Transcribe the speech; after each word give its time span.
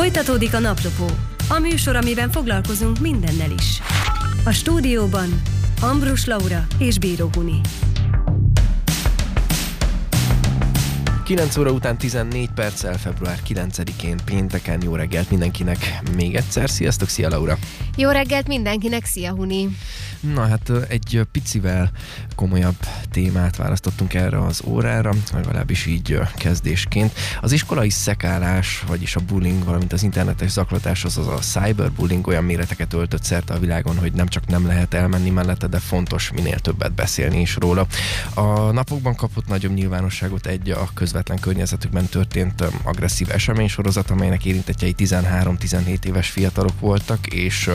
Folytatódik 0.00 0.54
a 0.54 0.58
naplopó, 0.58 1.06
a 1.48 1.58
műsor, 1.58 1.96
amiben 1.96 2.30
foglalkozunk 2.30 2.98
mindennel 2.98 3.50
is. 3.50 3.80
A 4.44 4.50
stúdióban 4.50 5.42
Ambrus 5.80 6.26
Laura 6.26 6.66
és 6.78 6.98
Bíró 6.98 7.30
Huni. 7.34 7.60
9 11.24 11.56
óra 11.56 11.70
után 11.70 11.98
14 11.98 12.50
perccel 12.54 12.98
február 12.98 13.38
9-én 13.48 14.16
pénteken 14.24 14.82
jó 14.82 14.94
reggelt 14.94 15.30
mindenkinek 15.30 16.00
még 16.16 16.34
egyszer. 16.34 16.70
Sziasztok, 16.70 17.08
szia 17.08 17.28
Laura! 17.28 17.58
Jó 17.96 18.10
reggelt 18.10 18.46
mindenkinek, 18.46 19.04
szia 19.04 19.30
Huni! 19.30 19.68
Na 20.20 20.46
hát 20.46 20.70
egy 20.88 21.26
picivel 21.32 21.90
komolyabb 22.34 22.76
témát 23.10 23.56
választottunk 23.56 24.14
erre 24.14 24.44
az 24.44 24.62
órára, 24.64 25.12
legalábbis 25.32 25.86
így 25.86 26.18
kezdésként. 26.36 27.12
Az 27.40 27.52
iskolai 27.52 27.90
szekálás, 27.90 28.84
vagyis 28.86 29.16
a 29.16 29.20
bullying, 29.20 29.64
valamint 29.64 29.92
az 29.92 30.02
internetes 30.02 30.50
zaklatás, 30.50 31.04
azaz 31.04 31.26
a 31.26 31.38
cyberbullying 31.38 32.26
olyan 32.26 32.44
méreteket 32.44 32.92
öltött 32.92 33.22
szerte 33.22 33.54
a 33.54 33.58
világon, 33.58 33.98
hogy 33.98 34.12
nem 34.12 34.26
csak 34.26 34.46
nem 34.46 34.66
lehet 34.66 34.94
elmenni 34.94 35.30
mellette, 35.30 35.66
de 35.66 35.78
fontos 35.78 36.30
minél 36.30 36.58
többet 36.58 36.92
beszélni 36.92 37.40
is 37.40 37.56
róla. 37.56 37.86
A 38.34 38.70
napokban 38.70 39.14
kapott 39.14 39.46
nagyobb 39.46 39.74
nyilvánosságot 39.74 40.46
egy 40.46 40.70
a 40.70 40.88
közvetlen 40.94 41.38
környezetükben 41.38 42.06
történt 42.06 42.64
agresszív 42.82 43.30
eseménysorozat, 43.30 44.10
amelynek 44.10 44.44
érintettjei 44.44 44.94
13-17 44.98 46.04
éves 46.04 46.30
fiatalok 46.30 46.80
voltak, 46.80 47.26
és 47.26 47.70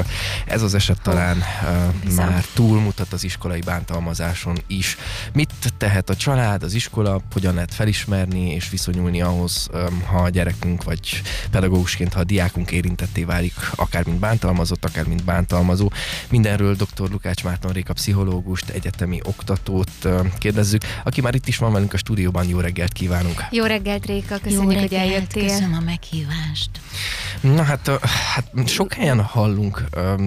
ez 0.46 0.62
az 0.62 0.74
eset 0.74 1.02
talán 1.02 1.38
uh, 1.38 2.14
már 2.16 2.35
már 2.36 2.46
túlmutat 2.54 3.14
az 3.14 3.24
iskolai 3.24 3.60
bántalmazáson 3.60 4.58
is. 4.68 4.98
Mit 5.34 5.50
tehet 5.78 6.10
a 6.10 6.16
család, 6.16 6.64
az 6.64 6.74
iskola, 6.74 7.22
hogyan 7.34 7.54
lehet 7.54 7.74
felismerni 7.74 8.52
és 8.52 8.70
viszonyulni 8.70 9.22
ahhoz, 9.22 9.70
ha 10.06 10.18
a 10.18 10.30
gyerekünk 10.30 10.84
vagy 10.84 11.22
pedagógusként, 11.52 12.14
ha 12.14 12.20
a 12.20 12.24
diákunk 12.24 12.72
érintetté 12.72 13.24
válik, 13.24 13.54
akár 13.76 14.06
mint 14.06 14.20
bántalmazott, 14.20 14.86
akár 14.86 15.06
mint 15.08 15.24
bántalmazó. 15.24 15.92
Mindenről 16.30 16.76
dr. 16.76 17.10
Lukács 17.12 17.44
Márton 17.44 17.72
Réka 17.72 17.94
pszichológust, 17.94 18.70
egyetemi 18.70 19.20
oktatót 19.24 20.08
kérdezzük, 20.38 20.82
aki 21.04 21.22
már 21.22 21.36
itt 21.36 21.48
is 21.48 21.58
van 21.58 21.72
velünk 21.72 21.94
a 21.94 21.98
stúdióban. 21.98 22.48
Jó 22.48 22.60
reggelt 22.60 22.94
kívánunk! 22.94 23.44
Jó 23.52 23.66
reggelt, 23.66 24.06
Réka! 24.06 24.38
Köszönjük, 24.38 24.62
Jó 24.64 24.70
reggelt, 24.70 24.90
hogy 24.90 24.98
eljöttél. 24.98 25.48
Köszönöm 25.48 25.74
a 25.74 25.84
meghívást. 25.86 26.70
Na 27.42 27.64
hát, 27.64 28.00
hát 28.34 28.52
sok 28.68 28.94
helyen 28.94 29.22
hallunk 29.22 29.84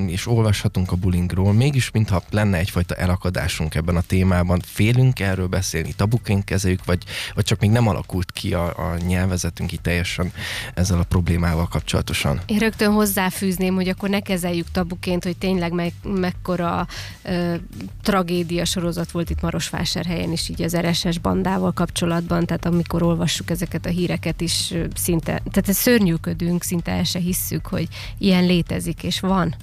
és 0.07 0.27
olvashatunk 0.27 0.93
a 0.93 0.97
bullyingról, 0.97 1.53
mégis 1.53 1.91
mintha 1.99 2.23
lenne 2.31 2.59
egyfajta 2.59 2.95
elakadásunk 2.95 3.75
ebben 3.75 3.97
a 3.97 4.01
témában. 4.01 4.61
Félünk 4.65 5.21
erről 5.21 5.47
beszélni, 5.47 5.93
tabuként 5.97 6.45
kezeljük, 6.45 6.85
vagy, 6.85 7.03
vagy 7.35 7.45
csak 7.45 7.61
még 7.61 7.71
nem 7.71 7.89
alakult 7.89 8.33
ki 8.33 8.55
a, 8.55 8.67
a 8.67 8.97
nyelvezetünk 9.07 9.73
itt 9.73 9.83
teljesen 9.83 10.33
ezzel 10.75 10.99
a 10.99 11.03
problémával 11.03 11.69
kapcsolatosan? 11.69 12.41
Én 12.47 12.59
rögtön 12.59 12.93
hozzáfűzném, 12.93 13.75
hogy 13.75 13.89
akkor 13.89 14.09
ne 14.09 14.21
kezeljük 14.21 14.71
tabuként, 14.73 15.25
hogy 15.25 15.37
tényleg 15.37 15.73
meg, 15.73 15.93
mekkora 16.03 16.87
ö, 17.23 17.55
tragédia 18.03 18.65
sorozat 18.65 19.11
volt 19.11 19.31
itt 19.31 19.41
Marosvásárhelyen 19.41 20.33
is 20.33 20.49
így 20.49 20.63
az 20.63 20.77
RSS 20.77 21.19
bandával 21.19 21.73
kapcsolatban, 21.73 22.47
tehát 22.47 22.67
amikor 22.67 23.03
olvassuk 23.03 23.51
ezeket 23.51 23.87
a 23.87 23.89
híreket 23.89 24.41
is 24.41 24.75
szinte, 24.95 25.43
tehát 25.51 25.73
szörnyűködünk, 25.73 26.63
szinte 26.63 26.93
el 26.93 27.05
se 27.05 27.19
hisszük, 27.19 27.67
hogy 27.67 27.89
ilyen 28.19 28.45
létezik 28.45 29.03
és 29.03 29.21
van. 29.21 29.55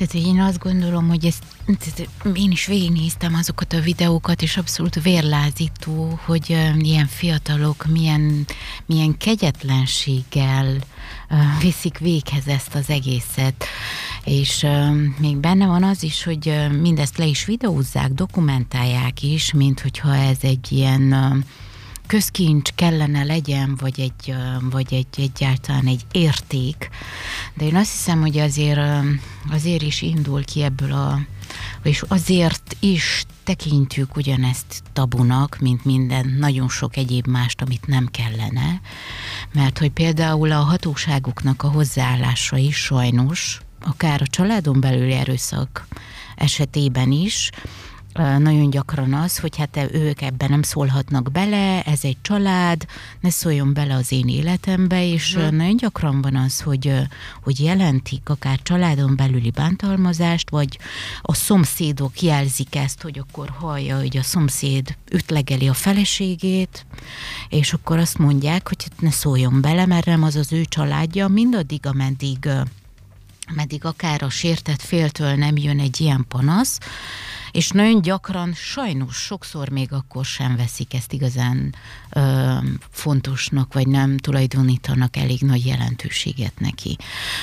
Tehát 0.00 0.26
én 0.26 0.40
azt 0.40 0.58
gondolom, 0.58 1.08
hogy 1.08 1.26
ezt, 1.26 1.44
én 2.34 2.50
is 2.50 2.66
végignéztem 2.66 3.34
azokat 3.34 3.72
a 3.72 3.80
videókat, 3.80 4.42
és 4.42 4.56
abszolút 4.56 5.02
vérlázító, 5.02 6.18
hogy 6.24 6.56
ilyen 6.78 7.06
fiatalok 7.06 7.86
milyen, 7.86 8.46
milyen 8.86 9.16
kegyetlenséggel 9.16 10.76
viszik 11.60 11.98
véghez 11.98 12.46
ezt 12.46 12.74
az 12.74 12.90
egészet. 12.90 13.64
És 14.24 14.66
még 15.18 15.36
benne 15.36 15.66
van 15.66 15.82
az 15.82 16.02
is, 16.02 16.24
hogy 16.24 16.68
mindezt 16.80 17.18
le 17.18 17.24
is 17.26 17.44
videózzák, 17.44 18.12
dokumentálják 18.12 19.22
is, 19.22 19.52
mint 19.52 19.80
hogyha 19.80 20.14
ez 20.14 20.38
egy 20.40 20.72
ilyen 20.72 21.44
közkincs 22.10 22.70
kellene 22.74 23.24
legyen, 23.24 23.76
vagy, 23.80 24.00
egy, 24.00 24.34
vagy 24.60 24.94
egy, 24.94 25.06
egyáltalán 25.16 25.86
egy 25.86 26.04
érték, 26.12 26.88
de 27.54 27.64
én 27.64 27.76
azt 27.76 27.90
hiszem, 27.90 28.20
hogy 28.20 28.38
azért, 28.38 28.80
azért 29.50 29.82
is 29.82 30.02
indul 30.02 30.44
ki 30.44 30.62
ebből 30.62 30.92
a, 30.92 31.18
és 31.82 32.04
azért 32.08 32.76
is 32.80 33.24
tekintjük 33.44 34.16
ugyanezt 34.16 34.82
tabunak, 34.92 35.58
mint 35.60 35.84
minden 35.84 36.36
nagyon 36.38 36.68
sok 36.68 36.96
egyéb 36.96 37.26
mást, 37.26 37.62
amit 37.62 37.86
nem 37.86 38.06
kellene, 38.06 38.80
mert 39.52 39.78
hogy 39.78 39.90
például 39.90 40.52
a 40.52 40.60
hatóságoknak 40.60 41.62
a 41.62 41.68
hozzáállása 41.68 42.56
is 42.56 42.76
sajnos, 42.76 43.60
akár 43.80 44.22
a 44.22 44.26
családon 44.26 44.80
belüli 44.80 45.12
erőszak 45.12 45.86
esetében 46.36 47.12
is, 47.12 47.50
nagyon 48.14 48.70
gyakran 48.70 49.14
az, 49.14 49.38
hogy 49.38 49.56
hát 49.56 49.88
ők 49.92 50.22
ebben 50.22 50.50
nem 50.50 50.62
szólhatnak 50.62 51.32
bele, 51.32 51.82
ez 51.82 51.98
egy 52.02 52.16
család, 52.22 52.86
ne 53.20 53.30
szóljon 53.30 53.72
bele 53.72 53.94
az 53.94 54.12
én 54.12 54.28
életembe, 54.28 55.06
és 55.06 55.34
hmm. 55.34 55.56
nagyon 55.56 55.76
gyakran 55.76 56.22
van 56.22 56.36
az, 56.36 56.60
hogy, 56.60 56.92
hogy 57.42 57.60
jelentik 57.60 58.28
akár 58.28 58.58
családon 58.62 59.16
belüli 59.16 59.50
bántalmazást, 59.50 60.50
vagy 60.50 60.78
a 61.22 61.34
szomszédok 61.34 62.22
jelzik 62.22 62.76
ezt, 62.76 63.02
hogy 63.02 63.18
akkor 63.18 63.48
hallja, 63.58 63.98
hogy 63.98 64.16
a 64.16 64.22
szomszéd 64.22 64.96
ütlegeli 65.12 65.68
a 65.68 65.74
feleségét, 65.74 66.86
és 67.48 67.72
akkor 67.72 67.98
azt 67.98 68.18
mondják, 68.18 68.68
hogy 68.68 68.82
hát 68.82 69.00
ne 69.00 69.10
szóljon 69.10 69.60
bele, 69.60 69.86
mert 69.86 70.06
nem 70.06 70.22
az 70.22 70.36
az 70.36 70.52
ő 70.52 70.64
családja, 70.64 71.28
mindaddig, 71.28 71.86
ameddig 71.86 72.48
meddig 73.54 73.84
akár 73.84 74.22
a 74.22 74.30
sértett 74.30 74.82
féltől 74.82 75.34
nem 75.34 75.56
jön 75.56 75.80
egy 75.80 76.00
ilyen 76.00 76.24
panasz, 76.28 76.78
és 77.50 77.70
nagyon 77.70 78.02
gyakran, 78.02 78.52
sajnos 78.54 79.16
sokszor 79.16 79.68
még 79.68 79.92
akkor 79.92 80.24
sem 80.24 80.56
veszik 80.56 80.94
ezt 80.94 81.12
igazán 81.12 81.74
ö, 82.10 82.54
fontosnak, 82.90 83.72
vagy 83.72 83.86
nem 83.86 84.16
tulajdonítanak 84.16 85.16
elég 85.16 85.40
nagy 85.40 85.66
jelentőséget 85.66 86.60
neki. 86.60 86.96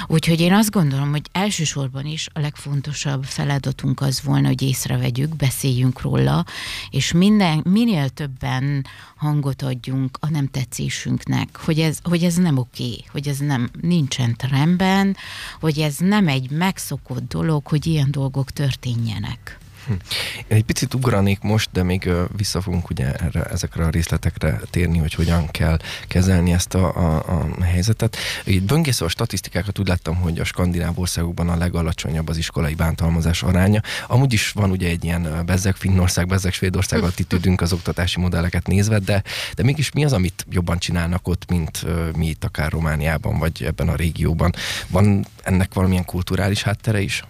Úgyhogy 0.07 0.39
én 0.39 0.53
azt 0.53 0.71
gondolom, 0.71 1.09
hogy 1.09 1.29
elsősorban 1.31 2.05
is 2.05 2.27
a 2.33 2.39
legfontosabb 2.39 3.23
feladatunk 3.23 4.01
az 4.01 4.21
volna, 4.23 4.47
hogy 4.47 4.61
észrevegyük, 4.61 5.35
beszéljünk 5.35 6.01
róla, 6.01 6.45
és 6.89 7.11
minden, 7.11 7.61
minél 7.63 8.09
többen 8.09 8.85
hangot 9.15 9.61
adjunk 9.61 10.17
a 10.21 10.29
nem 10.29 10.47
tetszésünknek, 10.47 11.57
hogy 11.57 11.79
ez, 11.79 11.97
hogy 12.03 12.23
ez 12.23 12.35
nem 12.35 12.57
oké, 12.57 13.03
hogy 13.11 13.27
ez 13.27 13.37
nem 13.37 13.69
nincsen 13.81 14.35
trendben, 14.35 15.15
hogy 15.59 15.79
ez 15.79 15.95
nem 15.97 16.27
egy 16.27 16.49
megszokott 16.49 17.27
dolog, 17.27 17.67
hogy 17.67 17.85
ilyen 17.85 18.11
dolgok 18.11 18.51
történjenek. 18.51 19.59
Én 19.89 20.57
egy 20.57 20.63
picit 20.63 20.93
ugranék 20.93 21.39
most, 21.39 21.69
de 21.71 21.83
még 21.83 22.09
vissza 22.35 22.61
fogunk 22.61 22.89
ugye 22.89 23.13
erre, 23.13 23.43
ezekre 23.43 23.85
a 23.85 23.89
részletekre 23.89 24.59
térni, 24.69 24.97
hogy 24.97 25.13
hogyan 25.13 25.47
kell 25.47 25.79
kezelni 26.07 26.53
ezt 26.53 26.73
a, 26.73 26.95
a, 26.95 27.15
a 27.15 27.63
helyzetet. 27.63 28.17
Itt 28.43 28.63
böngészve 28.63 29.05
a 29.05 29.09
statisztikákat 29.09 29.79
úgy 29.79 29.87
láttam, 29.87 30.15
hogy 30.15 30.39
a 30.39 30.43
skandináv 30.43 30.99
országokban 30.99 31.49
a 31.49 31.55
legalacsonyabb 31.55 32.29
az 32.29 32.37
iskolai 32.37 32.73
bántalmazás 32.73 33.43
aránya. 33.43 33.81
Amúgy 34.07 34.33
is 34.33 34.51
van 34.51 34.71
ugye 34.71 34.89
egy 34.89 35.03
ilyen 35.03 35.43
bezzeg 35.45 35.75
Finnország, 35.75 36.27
bezzeg 36.27 36.53
Svédország 36.53 37.03
attitűdünk 37.03 37.61
az 37.61 37.73
oktatási 37.73 38.19
modelleket 38.19 38.67
nézve, 38.67 38.99
de, 38.99 39.23
de 39.55 39.63
mégis 39.63 39.91
mi 39.91 40.05
az, 40.05 40.13
amit 40.13 40.45
jobban 40.49 40.79
csinálnak 40.79 41.27
ott, 41.27 41.49
mint 41.49 41.85
mi 42.15 42.27
itt 42.27 42.43
akár 42.43 42.71
Romániában, 42.71 43.39
vagy 43.39 43.63
ebben 43.63 43.89
a 43.89 43.95
régióban? 43.95 44.53
Van 44.87 45.25
ennek 45.43 45.73
valamilyen 45.73 46.05
kulturális 46.05 46.63
háttere 46.63 47.01
is? 47.01 47.23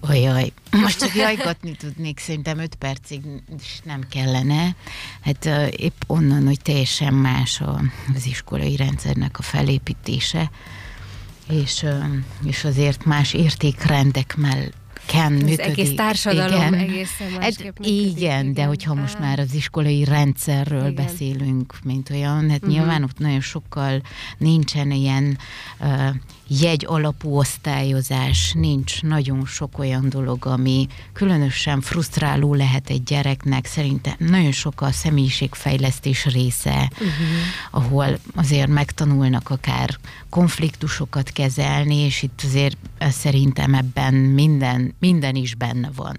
Ojaj, 0.00 0.52
most 0.70 0.98
csak 0.98 1.14
jajgatni 1.14 1.76
tudnék, 1.76 2.18
szerintem 2.18 2.58
öt 2.58 2.74
percig 2.74 3.22
is 3.62 3.80
nem 3.84 4.00
kellene. 4.08 4.74
Hát 5.20 5.48
épp 5.76 6.02
onnan, 6.06 6.46
hogy 6.46 6.60
teljesen 6.62 7.14
más 7.14 7.62
az 8.14 8.26
iskolai 8.26 8.76
rendszernek 8.76 9.38
a 9.38 9.42
felépítése, 9.42 10.50
és, 11.48 11.86
és 12.44 12.64
azért 12.64 13.04
más 13.04 13.32
értékrendek 13.32 14.36
mell 14.36 14.68
ken 15.06 15.32
az 15.34 15.42
működik. 15.42 15.60
egész 15.60 15.94
társadalom 15.94 16.58
igen. 16.58 16.74
egészen 16.74 17.40
hát, 17.40 17.62
működik, 17.62 17.92
Igen, 17.92 18.16
igen, 18.16 18.52
de 18.54 18.64
hogyha 18.64 18.94
most 18.94 19.18
már 19.18 19.38
az 19.38 19.54
iskolai 19.54 20.04
rendszerről 20.04 20.90
igen. 20.90 21.04
beszélünk, 21.04 21.74
mint 21.84 22.10
olyan, 22.10 22.50
hát 22.50 22.58
uh-huh. 22.58 22.70
nyilván 22.70 23.02
ott 23.02 23.18
nagyon 23.18 23.40
sokkal 23.40 24.02
nincsen 24.38 24.90
ilyen 24.90 25.38
uh, 25.80 26.08
jegy 26.58 26.84
alapú 26.88 27.36
osztályozás, 27.36 28.52
nincs 28.52 29.02
nagyon 29.02 29.46
sok 29.46 29.78
olyan 29.78 30.08
dolog, 30.08 30.46
ami 30.46 30.86
különösen 31.12 31.80
frusztráló 31.80 32.54
lehet 32.54 32.90
egy 32.90 33.02
gyereknek. 33.02 33.66
Szerintem 33.66 34.14
nagyon 34.18 34.52
sok 34.52 34.80
a 34.80 34.92
személyiségfejlesztés 34.92 36.24
része, 36.24 36.90
uh-huh. 36.92 37.14
ahol 37.70 38.18
azért 38.34 38.68
megtanulnak 38.68 39.50
akár 39.50 39.98
konfliktusokat 40.28 41.30
kezelni, 41.30 41.96
és 41.96 42.22
itt 42.22 42.40
azért 42.44 42.76
szerintem 42.98 43.74
ebben 43.74 44.14
minden, 44.14 44.94
minden 44.98 45.34
is 45.34 45.54
benne 45.54 45.90
van. 45.94 46.18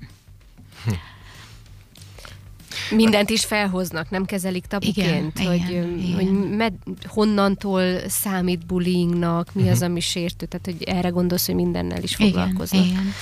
Mindent 2.95 3.29
is 3.29 3.45
felhoznak, 3.45 4.09
nem 4.09 4.25
kezelik 4.25 4.65
tabuként, 4.65 5.39
Igen, 5.39 5.47
hogy, 5.47 5.69
igen, 5.69 5.97
igen. 5.99 6.13
hogy 6.15 6.55
med, 6.57 6.73
honnantól 7.05 7.83
számít 8.07 8.65
bullyingnak, 8.65 9.53
mi 9.53 9.69
az, 9.69 9.81
ami 9.81 9.99
sértő, 9.99 10.45
tehát 10.45 10.65
hogy 10.65 10.83
erre 10.83 11.09
gondolsz, 11.09 11.45
hogy 11.45 11.55
mindennel 11.55 12.03
is 12.03 12.13
Igen, 12.13 12.27
foglalkoznak. 12.27 12.85
igen. 12.85 13.13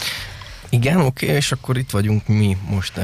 Igen, 0.71 1.01
oké, 1.01 1.25
és 1.25 1.51
akkor 1.51 1.77
itt 1.77 1.89
vagyunk 1.89 2.27
mi 2.27 2.57
most 2.69 2.97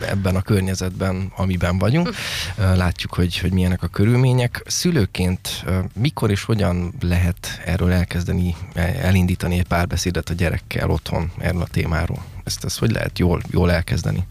ebben 0.00 0.36
a 0.36 0.42
környezetben, 0.42 1.32
amiben 1.36 1.78
vagyunk. 1.78 2.10
Ö, 2.58 2.76
Látjuk, 2.76 3.14
hogy, 3.14 3.38
hogy 3.38 3.52
milyenek 3.52 3.82
a 3.82 3.86
körülmények. 3.86 4.62
Szülőként 4.66 5.64
mikor 5.94 6.30
és 6.30 6.42
hogyan 6.42 6.94
lehet 7.00 7.60
erről 7.64 7.92
elkezdeni, 7.92 8.54
elindítani 9.00 9.58
egy 9.58 9.66
párbeszédet 9.66 10.28
a 10.30 10.34
gyerekkel 10.34 10.90
otthon 10.90 11.30
erről 11.38 11.62
a 11.62 11.66
témáról? 11.66 12.24
Ezt, 12.44 12.64
ezt 12.64 12.78
hogy 12.78 12.90
lehet 12.90 13.18
jól, 13.18 13.42
jól 13.50 13.72
elkezdeni? 13.72 14.26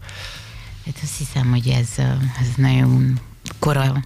Hát 0.86 0.98
azt 1.02 1.18
hiszem, 1.18 1.50
hogy 1.50 1.68
ez, 1.68 1.88
ez 2.40 2.48
nagyon 2.56 3.20
kora 3.58 4.02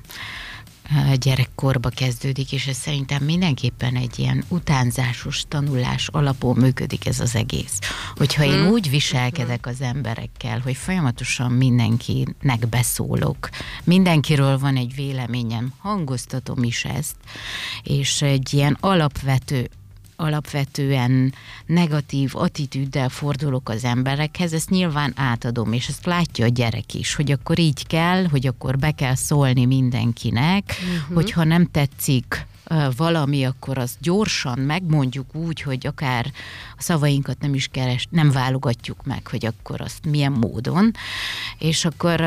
gyerekkorba 1.14 1.88
kezdődik, 1.88 2.52
és 2.52 2.67
ez 2.67 2.76
szerintem 2.76 3.25
mindenképpen 3.25 3.94
egy 3.96 4.19
ilyen 4.19 4.44
utánzásos 4.49 5.44
tanulás 5.49 6.08
alapon 6.08 6.56
működik 6.56 7.06
ez 7.06 7.20
az 7.20 7.34
egész. 7.34 7.78
Hogyha 8.17 8.44
én 8.44 8.58
Mhm. 8.61 8.70
úgy 8.70 8.90
viselkedek 8.90 9.67
az 9.67 9.81
emberekkel, 9.81 10.61
hogy 10.61 10.76
folyamatosan 10.76 11.52
mindenkinek 11.52 12.69
beszólok, 12.69 13.49
mindenkiről 13.84 14.58
van 14.58 14.76
egy 14.76 14.94
véleményem, 14.94 15.72
hangoztatom 15.79 16.62
is 16.62 16.84
ezt, 16.84 17.17
és 17.82 18.22
egy 18.22 18.55
ilyen 18.55 18.76
alapvető 18.81 19.70
alapvetően 20.17 21.35
negatív 21.67 22.31
attitűddel 22.35 23.09
fordulok 23.09 23.69
az 23.69 23.85
emberekhez, 23.85 24.53
ezt 24.53 24.71
nyilván 24.71 25.13
átadom, 25.17 25.73
és 25.73 25.89
ezt 25.89 26.07
látja 26.07 26.45
a 26.45 26.49
gyerek 26.49 26.95
is, 26.95 27.15
hogy 27.15 27.33
akkor 27.33 27.59
így 27.59 27.87
kell, 27.87 28.27
hogy 28.27 28.47
akkor 28.47 28.79
be 28.79 28.91
kell 28.91 29.15
szólni 29.15 29.65
mindenkinek, 29.67 30.65
uh-huh. 30.69 31.15
hogyha 31.15 31.45
nem 31.45 31.67
tetszik 31.71 32.47
valami, 32.97 33.45
akkor 33.45 33.79
azt 33.79 33.97
gyorsan 34.01 34.59
megmondjuk 34.59 35.35
úgy, 35.35 35.63
hogy 35.63 35.87
akár 35.87 36.33
a 36.77 36.83
szavainkat 36.83 37.41
nem 37.41 37.55
is 37.55 37.69
keres, 37.69 38.07
nem 38.11 38.31
válogatjuk 38.31 39.05
meg, 39.05 39.27
hogy 39.27 39.47
akkor 39.47 39.81
azt 39.81 40.07
milyen 40.07 40.33
módon, 40.33 40.91
és 41.59 41.85
akkor 41.85 42.21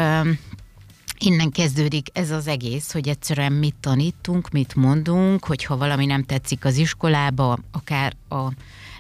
Innen 1.20 1.52
kezdődik 1.52 2.08
ez 2.14 2.32
az 2.32 2.48
egész, 2.48 2.92
hogy 2.92 3.08
egyszerűen 3.08 3.52
mit 3.52 3.76
tanítunk, 3.80 4.50
mit 4.50 4.76
mondunk, 4.76 5.46
hogyha 5.46 5.78
valami 5.78 6.06
nem 6.06 6.24
tetszik 6.24 6.66
az 6.66 6.78
iskolába, 6.78 7.60
akár 7.72 8.14
a, 8.30 8.52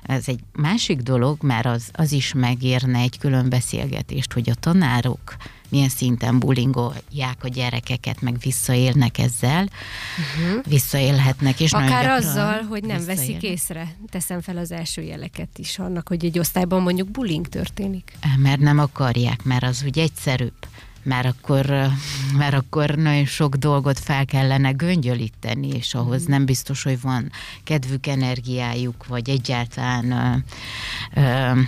ez 0.03 0.27
egy 0.27 0.39
másik 0.51 0.99
dolog, 0.99 1.37
mert 1.41 1.65
az, 1.65 1.89
az 1.93 2.11
is 2.11 2.33
megérne 2.33 2.99
egy 2.99 3.17
külön 3.17 3.49
beszélgetést, 3.49 4.33
hogy 4.33 4.49
a 4.49 4.53
tanárok 4.53 5.35
milyen 5.69 5.89
szinten 5.89 6.39
bullyingolják 6.39 7.37
a 7.43 7.47
gyerekeket, 7.47 8.21
meg 8.21 8.37
visszaélnek 8.39 9.17
ezzel, 9.17 9.63
uh-huh. 9.63 10.63
visszaélhetnek, 10.67 11.59
és 11.59 11.71
Akár 11.71 12.05
azzal, 12.05 12.61
hogy 12.61 12.83
nem 12.83 13.05
veszik 13.05 13.43
észre. 13.43 13.95
Teszem 14.09 14.41
fel 14.41 14.57
az 14.57 14.71
első 14.71 15.01
jeleket 15.01 15.57
is 15.57 15.79
annak, 15.79 16.07
hogy 16.07 16.25
egy 16.25 16.39
osztályban 16.39 16.81
mondjuk 16.81 17.09
bullying 17.09 17.47
történik. 17.47 18.11
Mert 18.37 18.59
nem 18.59 18.79
akarják, 18.79 19.43
mert 19.43 19.63
az 19.63 19.83
úgy 19.85 19.99
egyszerűbb. 19.99 20.67
Mert 21.09 21.25
akkor, 21.25 21.65
mert 22.37 22.53
akkor 22.53 22.95
nagyon 22.95 23.25
sok 23.25 23.55
dolgot 23.55 23.99
fel 23.99 24.25
kellene 24.25 24.71
göngyölíteni, 24.71 25.67
és 25.67 25.93
ahhoz 25.93 26.25
nem 26.25 26.45
biztos, 26.45 26.83
hogy 26.83 27.01
van 27.01 27.31
kedvük, 27.63 28.07
energiájuk, 28.07 29.07
vagy 29.07 29.29
egyáltalán, 29.29 30.43
ö, 31.15 31.21
ö, 31.21 31.61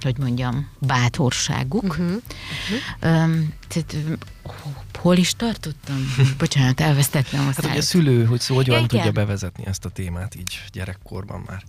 hogy 0.00 0.18
mondjam, 0.18 0.68
bátorságuk. 0.78 1.82
Uh-huh. 1.82 2.06
Uh-huh. 2.06 3.36
Tehát, 3.68 3.92
ö, 3.92 4.12
hol 4.98 5.16
is 5.16 5.34
tartottam? 5.34 6.14
Bocsánat, 6.38 6.80
elvesztettem 6.80 7.40
a 7.40 7.44
Hát, 7.44 7.66
hogy 7.66 7.78
a 7.78 7.82
szülő, 7.82 8.24
hogy 8.24 8.40
szó, 8.40 8.54
hogyan 8.54 8.76
Igen. 8.76 8.88
tudja 8.88 9.12
bevezetni 9.12 9.66
ezt 9.66 9.84
a 9.84 9.88
témát 9.88 10.34
így 10.34 10.62
gyerekkorban 10.72 11.44
már. 11.46 11.62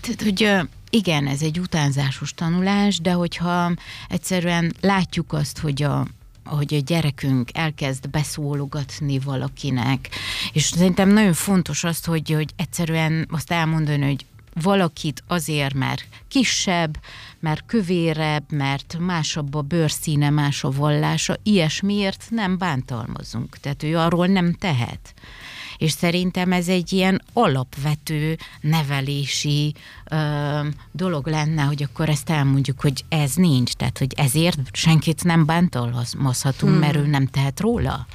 Tehát, 0.00 0.22
hogy 0.22 0.68
igen, 0.90 1.26
ez 1.26 1.42
egy 1.42 1.58
utánzásos 1.58 2.34
tanulás, 2.34 2.98
de 2.98 3.12
hogyha 3.12 3.72
egyszerűen 4.08 4.74
látjuk 4.80 5.32
azt, 5.32 5.58
hogy 5.58 5.82
a 5.82 6.06
hogy 6.48 6.74
a 6.74 6.80
gyerekünk 6.80 7.50
elkezd 7.52 8.10
beszólogatni 8.10 9.18
valakinek, 9.18 10.08
és 10.52 10.62
szerintem 10.62 11.08
nagyon 11.08 11.32
fontos 11.32 11.84
azt, 11.84 12.06
hogy, 12.06 12.30
hogy 12.30 12.50
egyszerűen 12.56 13.26
azt 13.30 13.52
elmondani, 13.52 14.04
hogy 14.04 14.24
valakit 14.62 15.22
azért, 15.26 15.74
mert 15.74 16.06
kisebb, 16.28 16.98
mert 17.40 17.66
kövérebb, 17.66 18.52
mert 18.52 18.96
másabb 19.00 19.54
a 19.54 19.62
bőrszíne, 19.62 20.30
más 20.30 20.64
a 20.64 20.70
vallása, 20.70 21.36
ilyesmiért 21.42 22.26
nem 22.30 22.58
bántalmazunk. 22.58 23.56
Tehát 23.58 23.82
ő 23.82 23.96
arról 23.96 24.26
nem 24.26 24.52
tehet. 24.52 25.14
És 25.78 25.90
szerintem 25.90 26.52
ez 26.52 26.68
egy 26.68 26.92
ilyen 26.92 27.22
alapvető 27.32 28.36
nevelési 28.60 29.74
ö, 30.10 30.60
dolog 30.92 31.26
lenne, 31.26 31.62
hogy 31.62 31.82
akkor 31.82 32.08
ezt 32.08 32.30
elmondjuk, 32.30 32.80
hogy 32.80 33.04
ez 33.08 33.34
nincs, 33.34 33.72
tehát 33.72 33.98
hogy 33.98 34.14
ezért 34.16 34.58
senkit 34.72 35.24
nem 35.24 35.44
bántalmazhatunk, 35.44 36.72
hmm. 36.72 36.80
mert 36.80 36.96
ő 36.96 37.06
nem 37.06 37.26
tehet 37.26 37.60
róla. 37.60 38.06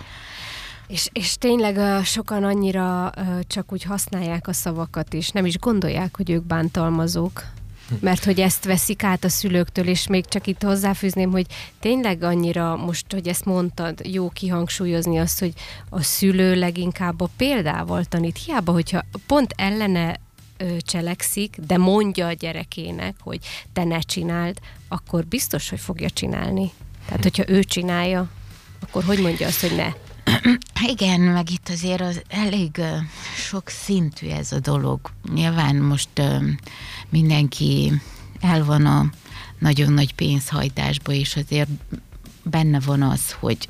És, 0.87 1.09
és 1.11 1.37
tényleg 1.37 2.05
sokan 2.05 2.43
annyira 2.43 3.11
csak 3.47 3.71
úgy 3.71 3.83
használják 3.83 4.47
a 4.47 4.53
szavakat, 4.53 5.13
és 5.13 5.29
nem 5.29 5.45
is 5.45 5.57
gondolják, 5.57 6.15
hogy 6.15 6.29
ők 6.29 6.43
bántalmazók. 6.43 7.43
Mert 7.99 8.23
hogy 8.23 8.39
ezt 8.39 8.65
veszik 8.65 9.03
át 9.03 9.23
a 9.23 9.29
szülőktől, 9.29 9.87
és 9.87 10.07
még 10.07 10.25
csak 10.25 10.47
itt 10.47 10.61
hozzáfűzném, 10.61 11.31
hogy 11.31 11.45
tényleg 11.79 12.23
annyira 12.23 12.75
most, 12.75 13.05
hogy 13.11 13.27
ezt 13.27 13.45
mondtad, 13.45 13.99
jó 14.05 14.29
kihangsúlyozni 14.29 15.19
azt, 15.19 15.39
hogy 15.39 15.53
a 15.89 16.01
szülő 16.01 16.55
leginkább 16.55 17.21
a 17.21 17.29
példával 17.37 18.03
tanít. 18.03 18.39
Hiába, 18.45 18.71
hogyha 18.71 19.05
pont 19.27 19.53
ellene 19.57 20.19
cselekszik, 20.79 21.57
de 21.67 21.77
mondja 21.77 22.27
a 22.27 22.33
gyerekének, 22.33 23.15
hogy 23.19 23.39
te 23.73 23.83
ne 23.83 23.99
csináld, 23.99 24.57
akkor 24.87 25.25
biztos, 25.25 25.69
hogy 25.69 25.79
fogja 25.79 26.09
csinálni. 26.09 26.71
Tehát, 27.05 27.23
hogyha 27.23 27.43
ő 27.47 27.63
csinálja, 27.63 28.29
akkor 28.79 29.03
hogy 29.03 29.19
mondja 29.19 29.47
azt, 29.47 29.61
hogy 29.61 29.75
ne? 29.75 29.91
Igen, 30.91 31.21
meg 31.21 31.51
itt 31.51 31.69
azért 31.69 32.01
az 32.01 32.21
elég 32.27 32.81
sok 33.35 33.69
szintű 33.69 34.27
ez 34.27 34.51
a 34.51 34.59
dolog. 34.59 34.99
Nyilván 35.33 35.75
most 35.75 36.21
mindenki 37.09 37.93
el 38.39 38.63
van 38.65 38.85
a 38.85 39.09
nagyon 39.59 39.93
nagy 39.93 40.15
pénzhajtásba, 40.15 41.11
és 41.11 41.35
azért 41.35 41.69
benne 42.43 42.79
van 42.79 43.01
az, 43.01 43.31
hogy 43.31 43.69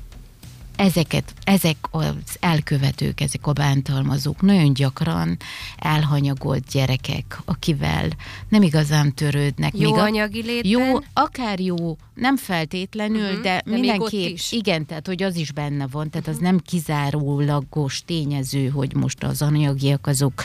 ezeket, 0.75 1.33
ezek 1.43 1.77
az 1.91 2.13
elkövetők, 2.39 3.21
ezek 3.21 3.47
a 3.47 3.53
bántalmazók 3.53 4.41
nagyon 4.41 4.73
gyakran 4.73 5.37
elhanyagolt 5.77 6.65
gyerekek, 6.71 7.39
akivel 7.45 8.07
nem 8.49 8.61
igazán 8.61 9.13
törődnek. 9.13 9.77
Jó 9.77 9.89
még 9.91 9.99
a- 9.99 10.03
anyagi 10.03 10.41
létben? 10.43 10.71
Jó, 10.71 10.97
akár 11.13 11.59
jó, 11.59 11.97
nem 12.13 12.37
feltétlenül, 12.37 13.21
Mhm, 13.21 13.29
uh-huh, 13.29 13.43
de, 13.43 13.61
de 13.65 13.71
mindenképp, 13.71 14.37
igen, 14.49 14.85
tehát 14.85 15.07
hogy 15.07 15.23
az 15.23 15.35
is 15.35 15.51
benne 15.51 15.87
van, 15.91 16.09
tehát 16.09 16.27
uh-huh. 16.27 16.43
az 16.43 16.49
nem 16.49 16.59
kizárólagos 16.59 18.01
tényező, 18.05 18.67
hogy 18.67 18.95
most 18.95 19.23
az 19.23 19.41
anyagiak 19.41 20.07
azok 20.07 20.43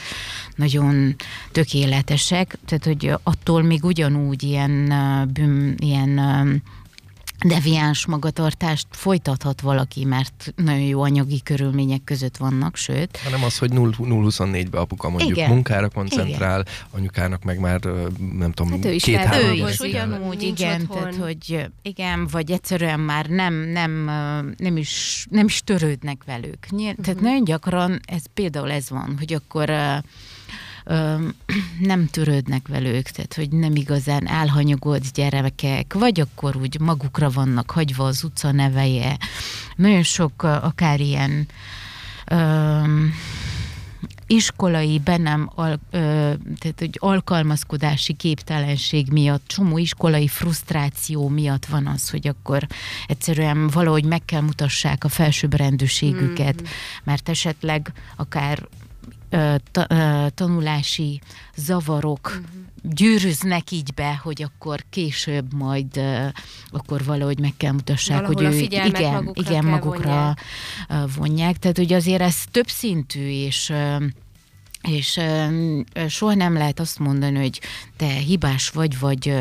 nagyon 0.57 1.15
tökéletesek, 1.53 2.59
tehát 2.67 2.85
hogy 2.85 3.13
attól 3.23 3.63
még 3.63 3.85
ugyanúgy 3.85 4.43
ilyen, 4.43 4.93
bűn, 5.33 5.75
ilyen 5.79 6.63
deviáns 7.47 8.07
magatartást 8.07 8.87
folytathat 8.91 9.61
valaki, 9.61 10.05
mert 10.05 10.53
nagyon 10.57 10.81
jó 10.81 11.03
anyagi 11.03 11.43
körülmények 11.43 12.05
között 12.05 12.37
vannak, 12.37 12.77
sőt, 12.77 13.17
Hanem 13.17 13.45
az, 13.45 13.59
hogy 13.59 13.71
0-24-be 13.75 14.79
apuka 14.79 15.09
mondjuk 15.09 15.37
Igen. 15.37 15.51
munkára 15.51 15.89
koncentrál, 15.89 16.65
anyukának 16.91 17.43
meg 17.45 17.59
már 17.59 17.81
nem 18.39 18.53
tudom, 18.53 18.73
Hát 18.73 18.85
ő 18.85 18.93
is 18.93 19.03
két-három 19.03 19.41
fel- 19.57 19.67
ő 19.67 19.69
is 19.69 19.79
ugyanúgy, 19.79 20.39
Nincs 20.39 20.61
igen, 20.61 20.81
otthon. 20.81 20.97
tehát 20.99 21.17
hogy 21.17 21.67
igen, 21.83 22.27
vagy 22.31 22.51
egyszerűen 22.51 23.01
már 23.01 23.27
nem, 23.27 23.55
nem, 23.55 24.05
nem, 24.57 24.77
is, 24.77 25.27
nem 25.31 25.47
is 25.47 25.61
törődnek 25.65 26.23
velük. 26.27 26.67
Nyilv, 26.71 26.93
Mhm. 26.95 27.03
Tehát 27.03 27.21
nagyon 27.21 27.45
gyakran 27.45 28.01
ez 28.07 28.23
például 28.35 28.71
ez 28.71 28.91
van, 28.91 29.15
hogy 29.19 29.33
akkor 29.33 29.69
ö, 29.71 29.95
nem 31.81 32.07
törődnek 32.07 32.69
velük, 32.69 33.09
tehát 33.09 33.35
hogy 33.35 33.51
nem 33.51 33.75
igazán 33.77 34.27
elhanyagolt 34.29 35.13
gyerekek, 35.13 35.93
vagy 35.95 36.21
akkor 36.21 36.57
úgy 36.57 36.81
magukra 36.81 37.31
vannak 37.31 37.71
hagyva 37.71 38.05
az 38.05 38.25
utca 38.25 38.53
neveje. 38.53 39.17
Nagyon 39.77 40.03
sok 40.03 40.43
akár 40.43 41.01
ilyen 41.01 41.47
ö, 42.27 42.81
iskolai 44.27 44.99
bennem 44.99 45.51
al, 45.55 45.79
ö, 45.91 45.99
tehát, 46.59 46.79
hogy 46.79 46.97
alkalmazkodási 46.99 48.13
képtelenség 48.13 49.09
miatt, 49.13 49.47
csomó 49.47 49.79
iskolai 49.79 50.29
frusztráció 50.29 51.29
miatt 51.29 51.67
van 51.67 51.87
az, 51.87 52.11
hogy 52.11 52.29
akkor 52.29 52.67
egyszerűen 53.07 53.67
valahogy 53.69 54.05
meg 54.05 54.25
kell 54.25 54.41
mutassák 54.41 55.05
a 55.05 55.09
felsőbbrendűségüket, 55.09 56.55
Mhm. 56.61 56.71
mert 57.05 57.29
esetleg 57.29 57.93
akár 58.17 58.67
ta, 59.73 59.87
tanulási 60.35 61.21
zavarok 61.57 62.27
uh-huh. 62.27 62.45
gyűrűznek 62.83 63.71
így 63.71 63.95
be, 63.95 64.21
hogy 64.23 64.43
akkor 64.43 64.85
később 64.91 65.55
majd 65.55 66.01
akkor 66.71 67.05
valahogy 67.05 67.39
meg 67.39 67.53
kell 67.57 67.73
mutassák, 67.73 68.27
Valahol 68.27 68.45
hogy 68.45 68.55
ő 68.55 68.59
igen, 68.59 69.13
magukra 69.13 69.43
igen 69.43 69.65
magukra 69.65 70.35
vonják. 70.89 71.15
vonják. 71.17 71.57
Tehát, 71.57 71.77
hogy 71.77 71.93
azért 71.93 72.23
ez 72.23 72.37
többszintű, 72.51 73.29
és 73.29 73.73
és 74.83 75.21
soha 76.09 76.35
nem 76.35 76.53
lehet 76.53 76.81
azt 76.81 76.99
mondani, 76.99 77.39
hogy 77.39 77.61
te 77.97 78.07
hibás 78.07 78.69
vagy, 78.69 78.99
vagy 78.99 79.35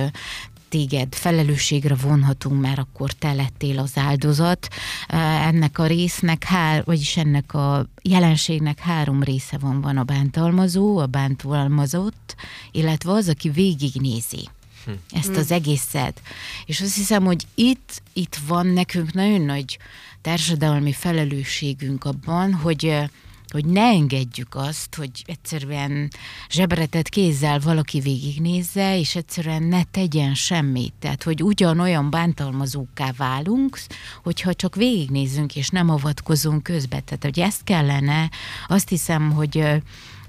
téged 0.70 1.16
felelősségre 1.16 1.96
vonhatunk, 1.96 2.62
mert 2.62 2.78
akkor 2.78 3.12
te 3.12 3.34
lettél 3.34 3.80
az 3.80 3.92
áldozat. 3.96 4.68
Ennek 5.08 5.80
a 5.80 5.86
résznek, 5.86 6.44
hár, 6.44 6.84
vagyis 6.86 7.18
ennek 7.18 7.54
a 7.54 7.88
jelenségnek 8.02 8.80
három 8.80 9.24
része 9.24 9.58
van. 9.58 9.82
Van 9.82 9.98
a 9.98 10.04
bántalmazó, 10.04 10.98
a 10.98 11.06
bántalmazott, 11.06 12.36
illetve 12.72 13.12
az, 13.12 13.30
aki 13.30 13.50
végignézi 13.50 14.50
hm. 14.86 14.92
ezt 15.12 15.36
az 15.36 15.52
egészet. 15.52 16.22
És 16.66 16.82
azt 16.82 16.96
hiszem, 16.96 17.24
hogy 17.24 17.46
itt, 17.56 18.02
itt 18.14 18.38
van 18.48 18.68
nekünk 18.68 19.14
nagyon 19.14 19.42
nagy 19.42 19.78
társadalmi 20.22 20.92
felelősségünk 20.92 22.04
abban, 22.04 22.54
hogy 22.54 23.10
hogy 23.52 23.66
ne 23.66 23.82
engedjük 23.82 24.56
azt, 24.56 24.96
hogy 24.96 25.24
egyszerűen 25.26 26.12
zsebretett 26.50 27.10
kézzel 27.10 27.60
valaki 27.60 28.00
végignézze, 28.00 29.00
és 29.00 29.16
egyszerűen 29.16 29.64
ne 29.64 29.84
tegyen 29.84 30.34
semmit. 30.34 30.94
Tehát, 31.00 31.24
hogy 31.24 31.44
ugyanolyan 31.44 32.10
bántalmazóká 32.10 33.12
válunk, 33.18 33.80
hogyha 34.24 34.54
csak 34.54 34.76
végignézünk, 34.76 35.56
és 35.56 35.70
nem 35.70 35.90
avatkozunk 35.90 36.64
közbe. 36.64 37.00
Tehát, 37.00 37.24
hogy 37.24 37.40
ezt 37.40 37.64
kellene, 37.64 38.30
azt 38.68 38.90
hiszem, 38.90 39.32
hogy 39.32 39.64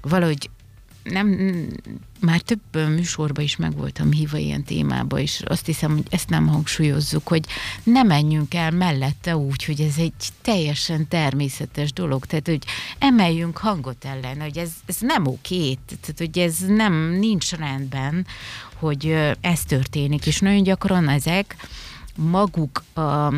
valahogy 0.01 0.49
nem, 1.09 1.37
már 2.19 2.41
több 2.41 2.89
műsorban 2.95 3.43
is 3.43 3.55
meg 3.55 3.77
voltam 3.77 4.11
hívva 4.11 4.37
ilyen 4.37 4.63
témába, 4.63 5.19
és 5.19 5.41
azt 5.45 5.65
hiszem, 5.65 5.91
hogy 5.91 6.07
ezt 6.09 6.29
nem 6.29 6.47
hangsúlyozzuk, 6.47 7.27
hogy 7.27 7.45
ne 7.83 8.03
menjünk 8.03 8.53
el 8.53 8.71
mellette 8.71 9.37
úgy, 9.37 9.65
hogy 9.65 9.81
ez 9.81 9.97
egy 9.97 10.13
teljesen 10.41 11.07
természetes 11.07 11.93
dolog, 11.93 12.25
tehát 12.25 12.47
hogy 12.47 12.63
emeljünk 12.99 13.57
hangot 13.57 14.05
ellen, 14.05 14.41
hogy 14.41 14.57
ez, 14.57 14.71
ez 14.85 14.97
nem 14.99 15.27
oké, 15.27 15.77
tehát 15.85 16.17
hogy 16.17 16.39
ez 16.39 16.57
nem, 16.67 16.93
nincs 16.93 17.51
rendben, 17.51 18.25
hogy 18.75 19.15
ez 19.41 19.63
történik, 19.63 20.25
és 20.25 20.39
nagyon 20.39 20.63
gyakran 20.63 21.09
ezek 21.09 21.55
maguk 22.15 22.83
a 22.93 23.33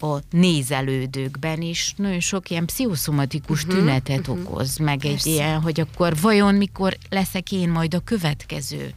a 0.00 0.18
nézelődőkben 0.30 1.62
is 1.62 1.94
nagyon 1.96 2.20
sok 2.20 2.50
ilyen 2.50 2.64
pszichoszomatikus 2.64 3.64
uh-huh, 3.64 3.78
tünetet 3.78 4.28
uh-huh. 4.28 4.50
okoz, 4.50 4.76
meg 4.76 4.98
Persze. 4.98 5.16
egy 5.16 5.34
ilyen, 5.34 5.60
hogy 5.60 5.80
akkor 5.80 6.16
vajon 6.20 6.54
mikor 6.54 6.96
leszek 7.08 7.52
én 7.52 7.68
majd 7.68 7.94
a 7.94 8.00
következő. 8.04 8.92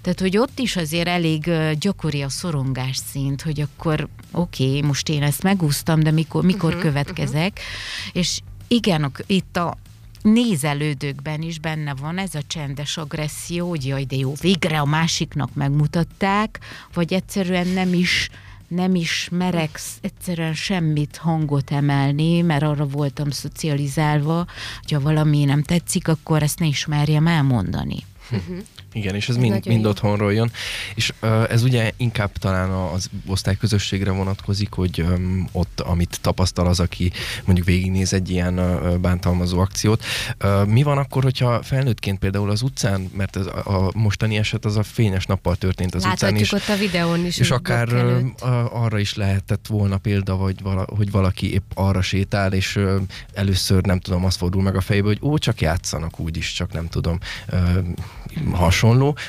Tehát, 0.00 0.20
hogy 0.20 0.36
ott 0.36 0.58
is 0.58 0.76
azért 0.76 1.08
elég 1.08 1.50
gyakori 1.78 2.22
a 2.22 2.28
szorongás 2.28 2.96
szint, 2.96 3.42
hogy 3.42 3.60
akkor 3.60 4.08
oké, 4.30 4.66
okay, 4.66 4.82
most 4.82 5.08
én 5.08 5.22
ezt 5.22 5.42
megúsztam, 5.42 6.00
de 6.00 6.10
mikor, 6.10 6.44
mikor 6.44 6.68
uh-huh, 6.68 6.82
következek, 6.82 7.52
uh-huh. 7.52 8.22
és 8.22 8.40
igen, 8.68 9.12
itt 9.26 9.56
a 9.56 9.76
nézelődőkben 10.22 11.42
is 11.42 11.58
benne 11.58 11.94
van 11.94 12.18
ez 12.18 12.34
a 12.34 12.42
csendes 12.46 12.96
agresszió, 12.96 13.68
hogy 13.68 13.86
jaj, 13.86 14.04
de 14.04 14.16
jó, 14.16 14.32
végre 14.40 14.80
a 14.80 14.84
másiknak 14.84 15.54
megmutatták, 15.54 16.58
vagy 16.94 17.12
egyszerűen 17.12 17.66
nem 17.66 17.94
is 17.94 18.30
nem 18.68 18.94
is 18.94 19.28
merek 19.30 19.80
egyszerűen 20.00 20.54
semmit 20.54 21.16
hangot 21.16 21.70
emelni, 21.70 22.40
mert 22.40 22.62
arra 22.62 22.86
voltam 22.86 23.30
szocializálva, 23.30 24.46
hogyha 24.80 25.00
valami 25.00 25.44
nem 25.44 25.62
tetszik, 25.62 26.08
akkor 26.08 26.42
ezt 26.42 26.58
ne 26.58 26.66
ismerjem 26.66 27.26
elmondani. 27.26 27.98
Uh-huh. 28.30 28.56
Igen, 28.94 29.14
és 29.14 29.28
ez, 29.28 29.36
mind, 29.36 29.66
mind 29.66 29.86
otthonról 29.86 30.32
jön. 30.32 30.50
És 30.94 31.12
uh, 31.22 31.50
ez 31.50 31.62
ugye 31.62 31.92
inkább 31.96 32.32
talán 32.32 32.70
az 32.70 33.10
osztályközösségre 33.26 34.10
vonatkozik, 34.10 34.72
hogy 34.72 35.00
um, 35.00 35.48
ott, 35.52 35.80
amit 35.80 36.18
tapasztal 36.20 36.66
az, 36.66 36.80
aki 36.80 37.12
mondjuk 37.44 37.66
végignéz 37.66 38.12
egy 38.12 38.30
ilyen 38.30 38.58
uh, 38.58 38.96
bántalmazó 38.96 39.58
akciót. 39.58 40.04
Uh, 40.44 40.66
mi 40.66 40.82
van 40.82 40.98
akkor, 40.98 41.22
hogyha 41.22 41.62
felnőttként 41.62 42.18
például 42.18 42.50
az 42.50 42.62
utcán, 42.62 43.10
mert 43.16 43.36
ez 43.36 43.46
a, 43.46 43.86
a 43.86 43.90
mostani 43.94 44.36
eset 44.36 44.64
az 44.64 44.76
a 44.76 44.82
fényes 44.82 45.26
nappal 45.26 45.56
történt 45.56 45.94
az 45.94 46.02
Láthatjuk 46.02 46.40
utcán 46.40 46.58
is. 46.58 46.68
ott 46.68 46.76
a 46.76 46.78
videón 46.78 47.26
is. 47.26 47.38
És 47.38 47.50
akár 47.50 47.88
uh, 47.92 48.82
arra 48.82 48.98
is 48.98 49.14
lehetett 49.14 49.66
volna 49.66 49.96
példa, 49.96 50.34
hogy, 50.34 50.62
vala, 50.62 50.86
hogy 50.96 51.10
valaki 51.10 51.52
épp 51.52 51.70
arra 51.74 52.02
sétál, 52.02 52.52
és 52.52 52.76
uh, 52.76 52.94
először 53.32 53.82
nem 53.82 54.00
tudom, 54.00 54.24
azt 54.24 54.36
fordul 54.36 54.62
meg 54.62 54.76
a 54.76 54.80
fejbe, 54.80 55.06
hogy 55.06 55.18
ó, 55.22 55.38
csak 55.38 55.60
játszanak 55.60 56.20
úgyis, 56.20 56.52
csak 56.52 56.72
nem 56.72 56.88
tudom, 56.88 57.18
uh, 57.52 57.78
hasonló, 58.52 58.83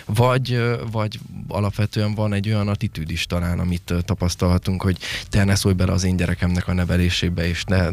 vagy, 0.06 0.62
vagy 0.92 1.20
alapvetően 1.48 2.14
van 2.14 2.34
egy 2.34 2.48
olyan 2.48 2.68
attitűd 2.68 3.12
is 3.12 3.26
talán, 3.26 3.60
amit 3.60 3.94
tapasztalhatunk, 4.06 4.82
hogy 4.82 4.98
te 5.30 5.44
ne 5.44 5.56
szólj 5.56 5.74
bele 5.76 5.92
az 5.92 6.04
én 6.04 6.16
gyerekemnek 6.16 6.68
a 6.68 6.74
nevelésébe, 6.74 7.48
és 7.48 7.64
ne, 7.64 7.90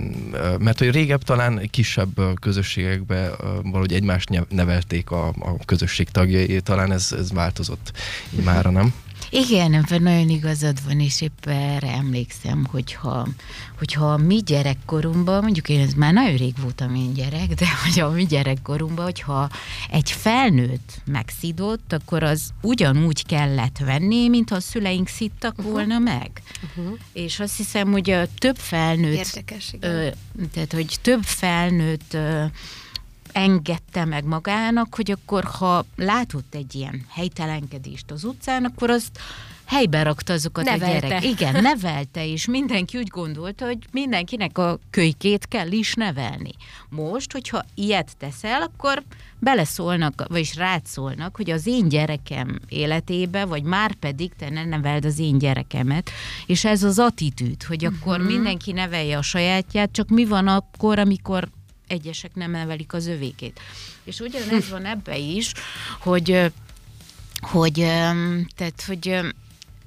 mert 0.59 0.79
hogy 0.79 0.91
régebb 0.91 1.23
talán 1.23 1.69
kisebb 1.71 2.21
közösségekbe 2.41 3.31
valahogy 3.63 3.93
egymást 3.93 4.47
nevelték 4.49 5.11
a, 5.11 5.27
a 5.29 5.57
közösség 5.65 6.09
tagjai, 6.09 6.61
talán 6.61 6.93
ez, 6.93 7.15
ez 7.19 7.33
változott 7.33 7.93
mára, 8.45 8.71
nem? 8.71 8.95
Igen, 9.35 9.85
nagyon 9.89 10.29
igazad 10.29 10.85
van, 10.85 11.01
és 11.01 11.21
épp 11.21 11.47
erre 11.47 11.93
emlékszem, 11.93 12.67
hogyha, 12.71 13.29
hogyha 13.79 14.17
mi 14.17 14.43
gyerekkorunkban, 14.47 15.43
mondjuk 15.43 15.69
én 15.69 15.81
ez 15.81 15.93
már 15.93 16.13
nagyon 16.13 16.37
rég 16.37 16.55
voltam 16.61 16.95
én 16.95 17.13
gyerek, 17.13 17.47
de 17.47 17.67
hogy 17.85 18.01
a 18.01 18.11
mi 18.11 18.25
gyerekkorunkban, 18.25 19.05
hogyha 19.05 19.51
egy 19.91 20.11
felnőtt 20.11 21.01
megszidott, 21.05 21.93
akkor 21.93 22.23
az 22.23 22.51
ugyanúgy 22.63 23.27
kellett 23.27 23.79
venni, 23.79 24.29
mint 24.29 24.49
ha 24.49 24.57
a 24.57 24.61
szüleink 24.61 25.09
szittak 25.09 25.59
uh-huh. 25.59 25.73
volna 25.73 25.99
meg. 25.99 26.43
Uh-huh. 26.63 26.99
És 27.13 27.41
azt 27.41 27.57
hiszem, 27.57 27.91
hogy 27.91 28.11
a 28.11 28.27
több 28.39 28.57
felnőtt... 28.57 29.17
Érdekes, 29.17 29.73
igen. 29.73 29.91
Ö, 29.91 30.09
tehát, 30.53 30.73
hogy 30.73 30.99
több 31.03 31.23
felnőtt 31.23 32.15
ö, 32.15 32.45
engedte 33.33 34.05
meg 34.05 34.25
magának, 34.25 34.95
hogy 34.95 35.11
akkor 35.11 35.45
ha 35.45 35.85
látott 35.97 36.55
egy 36.55 36.75
ilyen 36.75 37.05
helytelenkedést 37.09 38.11
az 38.11 38.25
utcán, 38.25 38.65
akkor 38.65 38.91
azt 38.91 39.19
helybe 39.73 40.03
rakta 40.03 40.33
azokat 40.33 40.65
nevelte. 40.65 40.97
a 40.97 41.01
gyerek. 41.01 41.25
Igen, 41.25 41.63
nevelte, 41.63 42.27
és 42.27 42.47
mindenki 42.47 42.99
úgy 42.99 43.07
gondolta, 43.07 43.65
hogy 43.65 43.79
mindenkinek 43.91 44.59
a 44.59 44.79
kölykét 44.91 45.49
kell 45.49 45.71
is 45.71 45.95
nevelni. 45.95 46.53
Most, 46.89 47.33
hogyha 47.33 47.65
ilyet 47.75 48.17
teszel, 48.19 48.63
akkor 48.63 49.03
beleszólnak, 49.39 50.25
vagyis 50.29 50.57
rád 50.57 50.87
szólnak, 50.87 51.37
hogy 51.37 51.51
az 51.51 51.67
én 51.67 51.89
gyerekem 51.89 52.59
életébe, 52.69 53.45
vagy 53.45 53.63
már 53.63 53.95
pedig 53.95 54.33
te 54.39 54.51
ne 54.51 54.65
neveld 54.65 55.05
az 55.05 55.19
én 55.19 55.39
gyerekemet, 55.39 56.11
és 56.47 56.65
ez 56.65 56.83
az 56.83 56.99
attitűd, 56.99 57.63
hogy 57.63 57.85
akkor 57.85 58.19
uh-huh. 58.19 58.33
mindenki 58.33 58.73
nevelje 58.73 59.19
a 59.19 59.23
sajátját, 59.23 59.93
csak 59.93 60.09
mi 60.09 60.25
van 60.25 60.49
akkor, 60.49 60.99
amikor 60.99 61.49
egyesek 61.93 62.35
nem 62.35 62.55
emelik 62.55 62.93
az 62.93 63.07
övékét. 63.07 63.61
És 64.05 64.21
ugyanez 64.21 64.69
van 64.69 64.85
ebbe 64.85 65.17
is, 65.17 65.53
hogy 66.01 66.53
hogy, 67.41 67.75
tehát, 68.57 68.85
hogy 68.87 69.21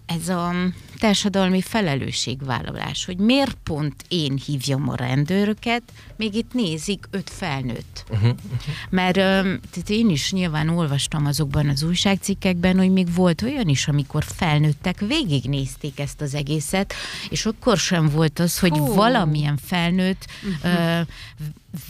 ez 0.05 0.29
a 0.29 0.53
társadalmi 0.99 1.61
felelősségvállalás, 1.61 3.05
hogy 3.05 3.17
miért 3.17 3.57
pont 3.63 4.05
én 4.07 4.41
hívjam 4.45 4.89
a 4.89 4.95
rendőröket, 4.95 5.81
még 6.17 6.33
itt 6.33 6.53
nézik 6.53 7.07
öt 7.11 7.29
felnőtt. 7.29 8.03
Uh-huh, 8.09 8.23
uh-huh. 8.23 8.73
Mert 8.89 9.13
tehát 9.13 9.89
én 9.89 10.09
is 10.09 10.31
nyilván 10.31 10.69
olvastam 10.69 11.25
azokban 11.25 11.69
az 11.69 11.83
újságcikkekben, 11.83 12.77
hogy 12.77 12.91
még 12.91 13.13
volt 13.13 13.41
olyan 13.41 13.67
is, 13.67 13.87
amikor 13.87 14.23
felnőttek 14.23 14.99
végignézték 14.99 15.99
ezt 15.99 16.21
az 16.21 16.35
egészet, 16.35 16.93
és 17.29 17.45
akkor 17.45 17.77
sem 17.77 18.09
volt 18.09 18.39
az, 18.39 18.59
hogy 18.59 18.79
oh. 18.79 18.95
valamilyen 18.95 19.57
felnőtt 19.57 20.25
uh-huh. 20.43 20.73
ö, 20.73 21.01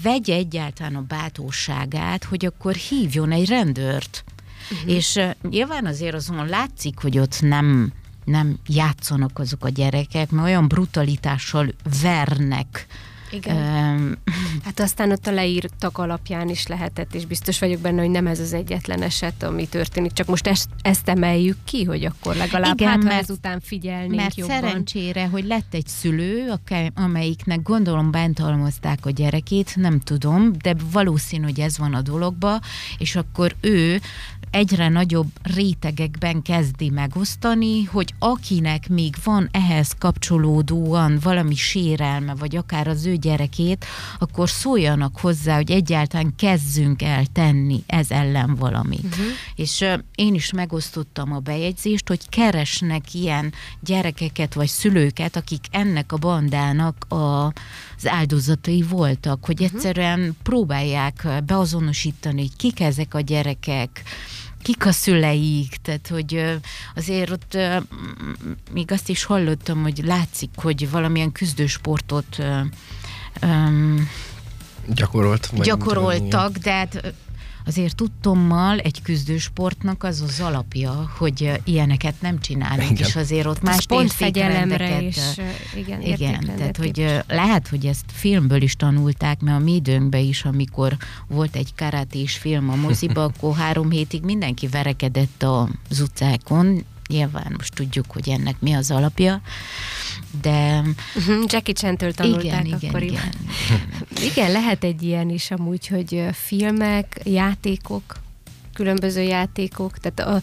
vegye 0.04 0.36
egyáltalán 0.36 0.96
a 0.96 1.06
bátorságát, 1.08 2.24
hogy 2.24 2.46
akkor 2.46 2.74
hívjon 2.74 3.32
egy 3.32 3.48
rendőrt. 3.48 4.24
Uh-huh. 4.72 4.92
És 4.92 5.16
uh, 5.16 5.32
nyilván 5.50 5.86
azért 5.86 6.14
azon 6.14 6.48
látszik, 6.48 7.00
hogy 7.00 7.18
ott 7.18 7.42
nem 7.42 7.92
nem 8.26 8.58
játszanak 8.68 9.40
azok 9.40 9.66
a 9.66 9.70
gyerekek, 9.70 10.32
mert 10.32 10.48
olyan 10.48 10.68
brutalitással 10.68 11.68
vernek. 12.02 12.88
Igen. 13.32 14.18
Hát 14.64 14.80
aztán 14.80 15.12
ott 15.12 15.28
a 15.28 15.32
leírtak 15.32 15.98
alapján 15.98 16.50
is 16.50 16.68
lehetett, 16.68 17.16
és 17.16 17.26
biztos 17.26 17.60
vagyok 17.60 17.80
benne, 17.82 18.02
hogy 18.02 18.10
nem 18.10 18.28
ez 18.28 18.40
az 18.40 18.54
egyetlen 18.54 19.02
eset, 19.02 19.44
ami 19.44 19.68
történik, 19.68 20.14
csak 20.14 20.28
most 20.28 20.48
ezt, 20.48 20.70
ezt 20.82 21.10
emeljük 21.10 21.58
ki, 21.64 21.84
hogy 21.84 22.06
akkor 22.06 22.36
legalább 22.36 22.80
Igen, 22.80 22.90
hát, 22.90 23.04
mert, 23.04 23.22
ezután 23.22 23.60
figyelnénk 23.60 24.16
mert 24.16 24.36
jobban. 24.36 24.56
szerencsére, 24.56 25.28
hogy 25.28 25.46
lett 25.46 25.74
egy 25.74 25.88
szülő, 25.88 26.54
amelyiknek 26.94 27.62
gondolom 27.62 28.12
bántalmazták 28.12 29.06
a 29.06 29.10
gyerekét, 29.10 29.76
nem 29.76 30.00
tudom, 30.00 30.52
de 30.62 30.76
valószínű, 30.92 31.44
hogy 31.44 31.60
ez 31.60 31.78
van 31.78 31.94
a 31.94 32.02
dologba, 32.02 32.60
és 32.98 33.16
akkor 33.16 33.56
ő 33.62 34.02
egyre 34.56 34.90
nagyobb 34.90 35.28
rétegekben 35.44 36.42
kezdi 36.42 36.90
megosztani, 36.90 37.84
hogy 37.84 38.14
akinek 38.20 38.90
még 38.90 39.16
van 39.24 39.50
ehhez 39.52 39.92
kapcsolódóan 39.98 41.20
valami 41.22 41.56
sérelme, 41.56 42.36
vagy 42.36 42.56
akár 42.56 42.88
az 42.88 43.06
ő 43.06 43.16
gyerekét, 43.16 43.86
akkor 44.20 44.50
szóljanak 44.50 45.20
hozzá, 45.20 45.56
hogy 45.56 45.72
egyáltalán 45.72 46.34
kezdünk 46.36 47.02
el 47.02 47.26
tenni 47.26 47.84
ez 47.88 48.12
ellen 48.12 48.56
valamit. 48.56 49.04
Uh-huh. 49.04 49.26
És 49.56 49.80
uh, 49.80 49.94
én 50.16 50.34
is 50.34 50.52
megosztottam 50.52 51.32
a 51.32 51.40
bejegyzést, 51.40 52.08
hogy 52.08 52.30
keresnek 52.30 53.14
ilyen 53.14 53.54
gyerekeket 53.80 54.54
vagy 54.54 54.68
szülőket, 54.68 55.36
akik 55.36 55.66
ennek 55.72 56.12
a 56.12 56.18
bandának 56.18 57.06
a, 57.08 57.46
az 57.98 58.08
áldozatai 58.08 58.82
voltak, 58.82 59.46
hogy 59.46 59.62
uh-huh. 59.62 59.76
egyszerűen 59.76 60.38
próbálják 60.44 61.28
beazonosítani, 61.46 62.42
hogy 62.42 62.56
kik 62.56 62.80
ezek 62.80 63.14
a 63.14 63.20
gyerekek, 63.20 64.04
kik 64.66 64.86
a 64.86 64.92
szüleik, 64.92 65.76
tehát 65.82 66.08
hogy 66.08 66.60
azért 66.96 67.30
ott 67.30 67.58
még 68.72 68.92
azt 68.92 69.10
is 69.10 69.24
hallottam, 69.24 69.82
hogy 69.82 70.02
látszik, 70.06 70.50
hogy 70.56 70.90
valamilyen 70.90 71.32
küzdősportot 71.32 72.38
um, 73.42 74.10
Gyakorolt, 74.88 75.50
gyakoroltak, 75.64 76.58
de 76.58 76.72
hát 76.72 77.14
azért 77.66 77.96
tudtommal 77.96 78.80
egy 78.80 79.02
küzdősportnak 79.02 80.04
az 80.04 80.22
az 80.22 80.40
alapja, 80.40 81.12
hogy 81.18 81.62
ilyeneket 81.64 82.22
nem 82.22 82.40
csinálunk, 82.40 82.92
igen. 82.92 83.08
és 83.08 83.16
azért 83.16 83.46
ott 83.46 83.62
más 83.62 83.86
fegyelemre 84.08 85.02
is. 85.02 85.18
Igen, 85.76 86.02
igen 86.02 86.52
tehát 86.58 86.78
hogy 86.78 87.24
lehet, 87.28 87.68
hogy 87.68 87.86
ezt 87.86 88.06
filmből 88.08 88.62
is 88.62 88.76
tanulták, 88.76 89.40
mert 89.40 89.60
a 89.60 89.64
mi 89.64 89.74
időnkben 89.74 90.22
is, 90.22 90.46
amikor 90.46 90.98
volt 91.28 91.56
egy 91.56 91.76
karatés 91.76 92.38
film 92.38 92.70
a 92.70 92.76
moziba, 92.76 93.24
akkor 93.36 93.56
három 93.56 93.90
hétig 93.90 94.24
mindenki 94.24 94.68
verekedett 94.68 95.44
az 95.44 96.00
utcákon, 96.00 96.86
nyilván 97.10 97.54
most 97.58 97.74
tudjuk, 97.74 98.06
hogy 98.08 98.30
ennek 98.30 98.56
mi 98.60 98.74
az 98.74 98.92
alapja, 98.92 99.42
de... 100.42 100.84
Uh-huh, 101.16 101.44
Jackie 101.48 101.74
Chan-től 101.74 102.14
tanulták 102.14 102.66
igen, 102.66 102.80
akkoriban. 102.82 103.02
Igen, 103.02 103.32
igen. 104.12 104.32
igen, 104.32 104.52
lehet 104.52 104.84
egy 104.84 105.04
ilyen 105.04 105.30
is 105.30 105.52
amúgy, 105.52 105.88
hogy 105.88 106.24
filmek, 106.32 107.20
játékok, 107.24 108.24
különböző 108.74 109.22
játékok, 109.22 109.98
tehát 109.98 110.34
a, 110.34 110.42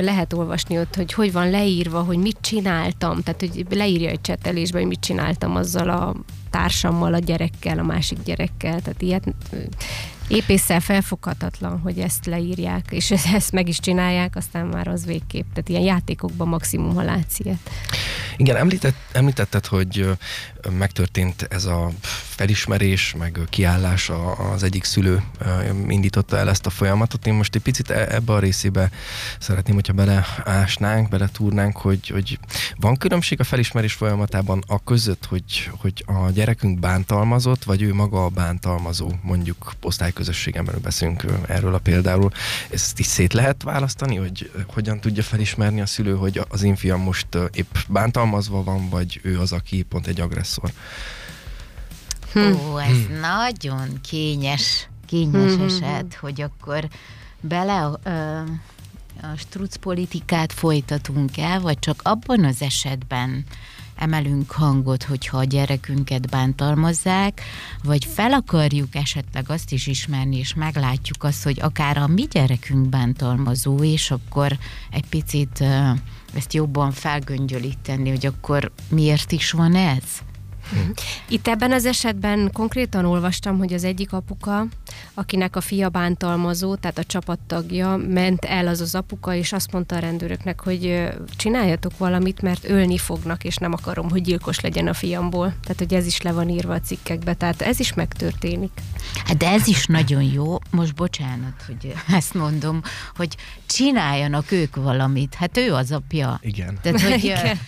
lehet 0.00 0.32
olvasni 0.32 0.78
ott, 0.78 0.94
hogy 0.94 1.12
hogy 1.12 1.32
van 1.32 1.50
leírva, 1.50 2.02
hogy 2.02 2.18
mit 2.18 2.38
csináltam, 2.40 3.22
tehát 3.22 3.40
hogy 3.40 3.66
leírja 3.70 4.10
egy 4.10 4.20
csetelésbe, 4.20 4.78
hogy 4.78 4.88
mit 4.88 5.00
csináltam 5.00 5.56
azzal 5.56 5.88
a 5.88 6.14
társammal, 6.50 7.14
a 7.14 7.18
gyerekkel, 7.18 7.78
a 7.78 7.82
másik 7.82 8.22
gyerekkel, 8.22 8.80
tehát 8.80 9.02
ilyet 9.02 9.34
épésszel 10.28 10.80
felfoghatatlan, 10.80 11.78
hogy 11.78 11.98
ezt 11.98 12.26
leírják, 12.26 12.86
és 12.90 13.10
ezt 13.10 13.52
meg 13.52 13.68
is 13.68 13.80
csinálják, 13.80 14.36
aztán 14.36 14.66
már 14.66 14.88
az 14.88 15.06
végképp. 15.06 15.46
Tehát 15.52 15.68
ilyen 15.68 15.82
játékokban 15.82 16.48
maximum, 16.48 16.94
ha 16.94 17.02
látsz 17.02 17.38
ilyet. 17.38 17.70
Igen, 18.36 18.56
említett, 18.56 18.96
említetted, 19.12 19.66
hogy 19.66 20.08
megtörtént 20.70 21.46
ez 21.50 21.64
a 21.64 21.90
felismerés, 22.42 23.14
meg 23.18 23.38
kiállás 23.48 24.10
az 24.52 24.62
egyik 24.62 24.84
szülő 24.84 25.22
indította 25.88 26.36
el 26.36 26.48
ezt 26.48 26.66
a 26.66 26.70
folyamatot. 26.70 27.26
Én 27.26 27.34
most 27.34 27.54
egy 27.54 27.62
picit 27.62 27.90
e, 27.90 28.06
ebbe 28.14 28.32
a 28.32 28.38
részébe 28.38 28.90
szeretném, 29.38 29.74
hogyha 29.74 29.92
beleásnánk, 29.92 31.08
beletúrnánk, 31.08 31.76
hogy, 31.76 32.08
hogy 32.08 32.38
van 32.76 32.96
különbség 32.96 33.40
a 33.40 33.44
felismerés 33.44 33.92
folyamatában 33.92 34.62
a 34.66 34.84
között, 34.84 35.24
hogy, 35.24 35.70
hogy 35.80 36.04
a 36.06 36.30
gyerekünk 36.30 36.78
bántalmazott, 36.78 37.64
vagy 37.64 37.82
ő 37.82 37.94
maga 37.94 38.24
a 38.24 38.28
bántalmazó, 38.28 39.12
mondjuk 39.22 39.72
osztályközösségen 39.82 40.64
belül 40.64 40.80
beszélünk 40.80 41.24
erről 41.48 41.74
a 41.74 41.78
például. 41.78 42.30
Ezt 42.70 42.98
is 42.98 43.06
szét 43.06 43.32
lehet 43.32 43.62
választani, 43.62 44.16
hogy 44.16 44.50
hogyan 44.66 45.00
tudja 45.00 45.22
felismerni 45.22 45.80
a 45.80 45.86
szülő, 45.86 46.14
hogy 46.14 46.44
az 46.48 46.62
én 46.62 46.76
fiam 46.76 47.00
most 47.00 47.26
épp 47.52 47.76
bántalmazva 48.32 48.62
van, 48.62 48.88
vagy 48.88 49.20
ő 49.22 49.40
az, 49.40 49.52
aki 49.52 49.82
pont 49.82 50.06
egy 50.06 50.20
agresszor. 50.20 50.72
Hm. 52.32 52.38
Ó, 52.38 52.78
ez 52.78 53.06
hm. 53.06 53.20
nagyon 53.20 54.00
kényes, 54.00 54.88
kényes 55.06 55.54
hm. 55.54 55.62
eset, 55.62 56.14
hogy 56.14 56.40
akkor 56.40 56.88
bele 57.40 57.90
ö, 58.02 58.38
a 59.22 59.36
struc 59.36 59.76
politikát 59.76 60.52
folytatunk 60.52 61.38
el, 61.38 61.60
vagy 61.60 61.78
csak 61.78 62.00
abban 62.02 62.44
az 62.44 62.62
esetben 62.62 63.44
emelünk 63.96 64.50
hangot, 64.50 65.02
hogyha 65.02 65.38
a 65.38 65.44
gyerekünket 65.44 66.30
bántalmazzák, 66.30 67.42
vagy 67.84 68.04
fel 68.04 68.32
akarjuk 68.32 68.94
esetleg 68.94 69.44
azt 69.48 69.72
is 69.72 69.86
ismerni, 69.86 70.36
és 70.36 70.54
meglátjuk 70.54 71.24
azt, 71.24 71.44
hogy 71.44 71.60
akár 71.60 71.96
a 71.96 72.06
mi 72.06 72.22
gyerekünk 72.30 72.88
bántalmazó, 72.88 73.82
és 73.82 74.10
akkor 74.10 74.58
egy 74.90 75.06
picit 75.06 75.64
ezt 76.34 76.52
jobban 76.52 76.90
felgöngyölíteni, 76.90 78.08
hogy 78.10 78.26
akkor 78.26 78.70
miért 78.88 79.32
is 79.32 79.50
van 79.50 79.74
ez? 79.74 80.02
Itt 81.28 81.48
ebben 81.48 81.72
az 81.72 81.86
esetben 81.86 82.50
konkrétan 82.52 83.04
olvastam, 83.04 83.58
hogy 83.58 83.72
az 83.72 83.84
egyik 83.84 84.12
apuka, 84.12 84.66
akinek 85.14 85.56
a 85.56 85.60
fia 85.60 85.88
bántalmazó, 85.88 86.74
tehát 86.74 86.98
a 86.98 87.04
csapattagja, 87.04 87.96
ment 87.96 88.44
el 88.44 88.66
az 88.66 88.80
az 88.80 88.94
apuka, 88.94 89.34
és 89.34 89.52
azt 89.52 89.72
mondta 89.72 89.96
a 89.96 89.98
rendőröknek, 89.98 90.60
hogy 90.60 91.08
csináljatok 91.36 91.98
valamit, 91.98 92.42
mert 92.42 92.68
ölni 92.68 92.98
fognak, 92.98 93.44
és 93.44 93.56
nem 93.56 93.72
akarom, 93.72 94.10
hogy 94.10 94.22
gyilkos 94.22 94.60
legyen 94.60 94.86
a 94.86 94.94
fiamból. 94.94 95.54
Tehát, 95.62 95.78
hogy 95.78 95.94
ez 95.94 96.06
is 96.06 96.20
le 96.22 96.32
van 96.32 96.48
írva 96.48 96.74
a 96.74 96.80
cikkekbe, 96.80 97.34
tehát 97.34 97.62
ez 97.62 97.80
is 97.80 97.94
megtörténik. 97.94 98.70
Hát 99.24 99.36
de 99.36 99.48
ez 99.48 99.66
is 99.66 99.86
nagyon 99.86 100.22
jó, 100.22 100.58
most 100.70 100.94
bocsánat, 100.94 101.62
hogy 101.66 101.94
ezt 102.08 102.34
mondom, 102.34 102.82
hogy 103.16 103.36
csináljanak 103.66 104.50
ők 104.50 104.76
valamit. 104.76 105.34
Hát 105.34 105.56
ő 105.56 105.72
az 105.72 105.92
apja. 105.92 106.38
Igen. 106.42 106.78
Tehát, 106.82 107.00
hogy, 107.00 107.24
Igen. 107.24 107.58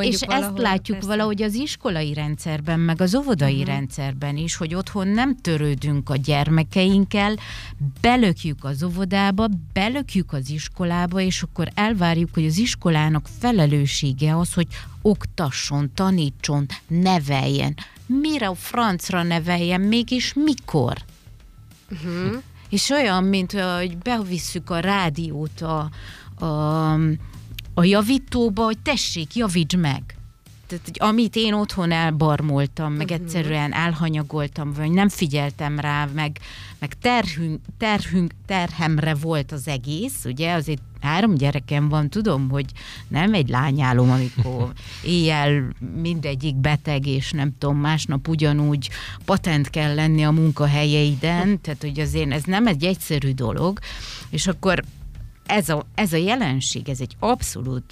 és 0.00 0.20
ezt 0.20 0.58
látjuk 0.58 0.98
persze. 0.98 1.08
valahogy 1.08 1.42
az 1.42 1.54
iskolai 1.54 2.14
rendszerben, 2.30 2.80
meg 2.80 3.00
az 3.00 3.14
óvodai 3.14 3.52
uh-huh. 3.52 3.66
rendszerben 3.66 4.36
is, 4.36 4.56
hogy 4.56 4.74
otthon 4.74 5.08
nem 5.08 5.36
törődünk 5.36 6.10
a 6.10 6.16
gyermekeinkkel, 6.16 7.36
belökjük 8.00 8.64
az 8.64 8.82
óvodába, 8.82 9.48
belökjük 9.72 10.32
az 10.32 10.50
iskolába, 10.50 11.20
és 11.20 11.42
akkor 11.42 11.68
elvárjuk, 11.74 12.34
hogy 12.34 12.46
az 12.46 12.58
iskolának 12.58 13.28
felelőssége 13.38 14.36
az, 14.36 14.54
hogy 14.54 14.66
oktasson, 15.02 15.90
tanítson, 15.94 16.66
neveljen. 16.86 17.76
Mire 18.06 18.48
a 18.48 18.54
francra 18.54 19.22
neveljen, 19.22 19.80
mégis 19.80 20.32
mikor? 20.34 20.96
Uh-huh. 21.90 22.42
És 22.68 22.90
olyan, 22.90 23.24
mint 23.24 23.52
hogy 23.52 23.98
bevisszük 23.98 24.70
a 24.70 24.78
rádiót 24.78 25.60
a, 25.60 25.90
a, 26.44 26.92
a 27.74 27.84
javítóba, 27.84 28.64
hogy 28.64 28.78
tessék, 28.78 29.34
javíts 29.34 29.76
meg 29.76 30.14
tehát, 30.70 30.84
hogy 30.84 30.96
amit 30.98 31.36
én 31.36 31.52
otthon 31.52 31.92
elbarmoltam, 31.92 32.92
meg 32.92 33.08
uh-huh. 33.10 33.22
egyszerűen 33.22 33.72
elhanyagoltam, 33.72 34.72
vagy 34.72 34.90
nem 34.90 35.08
figyeltem 35.08 35.78
rá, 35.78 36.08
meg, 36.14 36.38
meg 36.78 36.94
terhünk, 37.00 37.60
terhünk, 37.78 38.32
terhemre 38.46 39.14
volt 39.14 39.52
az 39.52 39.68
egész, 39.68 40.24
ugye, 40.24 40.52
azért 40.52 40.82
három 41.00 41.34
gyerekem 41.34 41.88
van, 41.88 42.08
tudom, 42.08 42.48
hogy 42.50 42.64
nem 43.08 43.34
egy 43.34 43.48
lányálom, 43.48 44.10
amikor 44.10 44.72
éjjel 45.04 45.74
mindegyik 46.02 46.56
beteg, 46.56 47.06
és 47.06 47.30
nem 47.30 47.54
tudom, 47.58 47.76
másnap 47.76 48.28
ugyanúgy 48.28 48.90
patent 49.24 49.70
kell 49.70 49.94
lenni 49.94 50.24
a 50.24 50.30
munkahelyeiden, 50.30 51.60
tehát 51.60 51.80
hogy 51.80 52.00
azért 52.00 52.30
ez 52.30 52.42
nem 52.42 52.66
egy 52.66 52.84
egyszerű 52.84 53.32
dolog, 53.32 53.78
és 54.30 54.46
akkor 54.46 54.82
ez 55.50 55.68
a, 55.68 55.86
ez 55.94 56.12
a 56.12 56.16
jelenség, 56.16 56.88
ez 56.88 57.00
egy 57.00 57.16
abszolút 57.18 57.84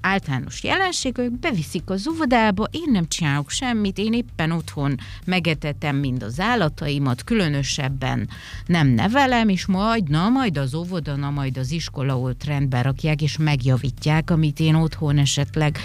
általános 0.00 0.62
jelenség, 0.62 1.16
hogy 1.16 1.30
beviszik 1.30 1.90
az 1.90 2.08
óvodába, 2.08 2.68
én 2.70 2.90
nem 2.90 3.08
csinálok 3.08 3.50
semmit, 3.50 3.98
én 3.98 4.12
éppen 4.12 4.50
otthon 4.50 4.98
megetetem 5.24 5.96
mind 5.96 6.22
az 6.22 6.40
állataimat, 6.40 7.24
különösebben 7.24 8.28
nem 8.66 8.88
nevelem, 8.88 9.48
és 9.48 9.66
majd, 9.66 10.08
na 10.08 10.28
majd 10.28 10.56
az 10.56 10.74
óvoda, 10.74 11.16
na 11.16 11.30
majd 11.30 11.58
az 11.58 11.70
iskola 11.70 12.18
ott 12.18 12.44
rendbe 12.44 12.82
rakják, 12.82 13.22
és 13.22 13.36
megjavítják, 13.36 14.30
amit 14.30 14.60
én 14.60 14.74
otthon 14.74 15.18
esetleg 15.18 15.78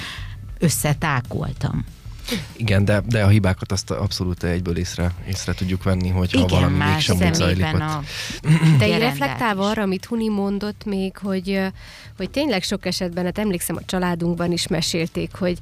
összetákoltam. 0.60 1.86
Igen, 2.56 2.86
de, 2.86 3.02
de 3.06 3.24
a 3.24 3.28
hibákat 3.28 3.72
azt 3.72 3.92
abszolút 3.92 4.44
egyből 4.44 4.78
észre, 4.78 5.12
észre 5.28 5.54
tudjuk 5.54 5.84
venni, 5.84 6.10
hogyha 6.10 6.38
Igen, 6.38 6.60
valami 6.60 6.78
mégsem 6.78 7.18
úgy 7.18 7.34
zajlik 7.34 7.64
a... 7.64 8.04
De 8.80 8.88
én 8.88 9.00
reflektálva 9.00 9.70
arra, 9.70 9.82
amit 9.82 10.06
Huni 10.06 10.30
mondott 10.30 10.86
még, 10.86 11.18
hogy, 11.18 11.62
hogy 12.18 12.30
tényleg 12.30 12.64
sok 12.64 12.86
esetben, 12.86 13.26
hát 13.26 13.38
emlékszem 13.38 13.76
a 13.76 13.86
családunkban 13.86 14.52
is 14.52 14.68
mesélték, 14.68 15.36
hogy, 15.36 15.58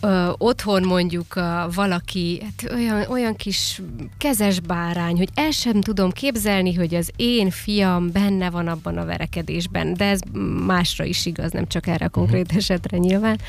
ö, 0.00 0.30
otthon 0.38 0.82
mondjuk 0.82 1.36
ö, 1.36 1.64
valaki, 1.74 2.42
hát 2.42 2.72
olyan, 2.72 3.04
olyan 3.08 3.36
kis 3.36 3.82
kezes 4.18 4.60
bárány, 4.60 5.16
hogy 5.16 5.28
el 5.34 5.50
sem 5.50 5.80
tudom 5.80 6.10
képzelni, 6.10 6.74
hogy 6.74 6.94
az 6.94 7.10
én 7.16 7.50
fiam 7.50 8.12
benne 8.12 8.50
van 8.50 8.68
abban 8.68 8.98
a 8.98 9.04
verekedésben, 9.04 9.94
de 9.94 10.04
ez 10.04 10.20
másra 10.66 11.04
is 11.04 11.26
igaz, 11.26 11.52
nem 11.52 11.66
csak 11.66 11.86
erre 11.86 12.04
a 12.04 12.08
konkrét 12.08 12.44
uh-huh. 12.44 12.56
esetre 12.58 12.98
nyilván, 12.98 13.40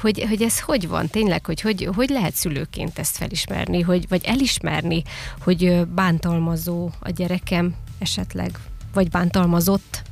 hogy, 0.00 0.24
hogy 0.28 0.42
ez 0.42 0.60
hogy 0.60 0.88
van 0.88 1.08
tényleg, 1.08 1.46
hogy, 1.46 1.60
hogy 1.60 1.88
hogy 1.94 2.08
lehet 2.08 2.34
szülőként 2.34 2.98
ezt 2.98 3.16
felismerni, 3.16 3.80
hogy, 3.80 4.08
vagy 4.08 4.24
elismerni, 4.24 5.02
hogy 5.40 5.86
bántalmazó 5.86 6.90
a 7.00 7.10
gyerekem 7.10 7.74
esetleg, 7.98 8.58
vagy 8.92 9.08
bántalmazott? 9.08 10.02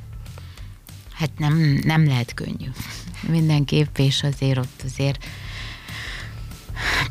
Hát 1.13 1.29
nem, 1.37 1.79
nem 1.83 2.05
lehet 2.05 2.33
könnyű. 2.33 2.69
Mindenképp, 3.27 3.97
és 3.97 4.23
azért 4.23 4.57
ott 4.57 4.81
azért 4.85 5.25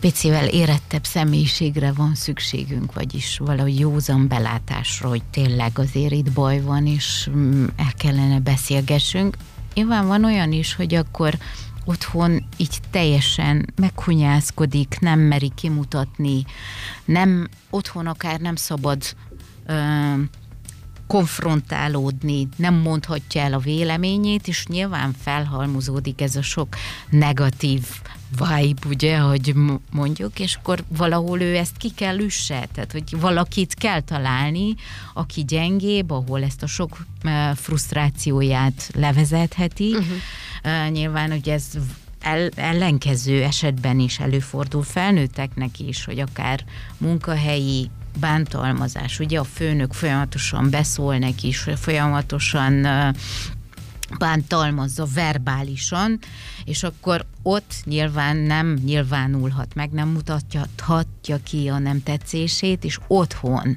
picivel 0.00 0.46
érettebb 0.48 1.04
személyiségre 1.04 1.92
van 1.92 2.14
szükségünk, 2.14 2.94
vagyis 2.94 3.38
valahogy 3.38 3.78
józan 3.78 4.28
belátásra, 4.28 5.08
hogy 5.08 5.22
tényleg 5.30 5.78
azért 5.78 6.12
itt 6.12 6.32
baj 6.32 6.61
van, 6.61 6.87
és 6.87 7.28
mm, 7.30 7.66
el 7.76 7.92
kellene 7.96 8.40
beszélgessünk. 8.40 9.37
Nyilván 9.74 10.06
van 10.06 10.24
olyan 10.24 10.52
is, 10.52 10.74
hogy 10.74 10.94
akkor 10.94 11.38
otthon 11.84 12.44
így 12.56 12.80
teljesen 12.90 13.72
meghunyászkodik, 13.76 14.96
nem 15.00 15.20
meri 15.20 15.52
kimutatni, 15.54 16.44
nem, 17.04 17.48
otthon 17.70 18.06
akár 18.06 18.40
nem 18.40 18.56
szabad 18.56 19.02
ö, 19.66 19.74
konfrontálódni, 21.06 22.48
nem 22.56 22.74
mondhatja 22.74 23.40
el 23.40 23.52
a 23.52 23.58
véleményét, 23.58 24.48
és 24.48 24.66
nyilván 24.66 25.12
felhalmozódik 25.22 26.20
ez 26.20 26.36
a 26.36 26.42
sok 26.42 26.76
negatív 27.10 27.86
vibe, 28.38 28.86
ugye, 28.88 29.18
hogy 29.18 29.54
mondjuk, 29.90 30.40
és 30.40 30.54
akkor 30.54 30.84
valahol 30.88 31.40
ő 31.40 31.56
ezt 31.56 31.76
ki 31.76 31.90
kell 31.90 32.18
üsse, 32.18 32.68
tehát 32.74 32.92
hogy 32.92 33.20
valakit 33.20 33.74
kell 33.74 34.00
találni, 34.00 34.74
aki 35.14 35.44
gyengébb, 35.44 36.10
ahol 36.10 36.42
ezt 36.42 36.62
a 36.62 36.66
sok 36.66 37.06
frusztrációját 37.54 38.90
levezetheti. 38.94 39.94
Uh-huh. 39.94 40.90
Nyilván, 40.90 41.30
hogy 41.30 41.48
ez 41.48 41.64
el, 42.20 42.48
ellenkező 42.54 43.42
esetben 43.42 43.98
is 43.98 44.18
előfordul 44.18 44.82
felnőtteknek 44.82 45.78
is, 45.78 46.04
hogy 46.04 46.18
akár 46.18 46.64
munkahelyi 46.98 47.90
bántalmazás. 48.20 49.18
Ugye 49.18 49.38
a 49.38 49.44
főnök 49.44 49.92
folyamatosan 49.92 50.70
beszól 50.70 51.16
neki 51.18 51.46
is, 51.46 51.66
folyamatosan 51.76 52.86
bántalmazza 54.18 55.07
verbálisan, 55.14 56.18
és 56.64 56.83
akkor 56.83 57.27
ott 57.42 57.75
nyilván 57.85 58.37
nem 58.37 58.79
nyilvánulhat 58.85 59.75
meg, 59.75 59.90
nem 59.90 60.09
mutathatja 60.09 61.38
ki 61.42 61.68
a 61.68 61.79
nem 61.79 62.03
tetszését, 62.03 62.85
és 62.85 62.98
otthon 63.07 63.77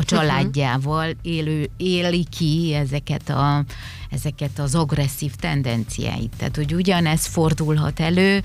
a 0.00 0.04
családjával 0.04 1.10
élő, 1.22 1.70
éli 1.76 2.24
ki 2.24 2.74
ezeket, 2.74 3.28
a, 3.28 3.64
ezeket 4.10 4.58
az 4.58 4.74
agresszív 4.74 5.34
tendenciáit. 5.34 6.32
Tehát, 6.36 6.56
hogy 6.56 6.74
ugyanez 6.74 7.26
fordulhat 7.26 8.00
elő, 8.00 8.42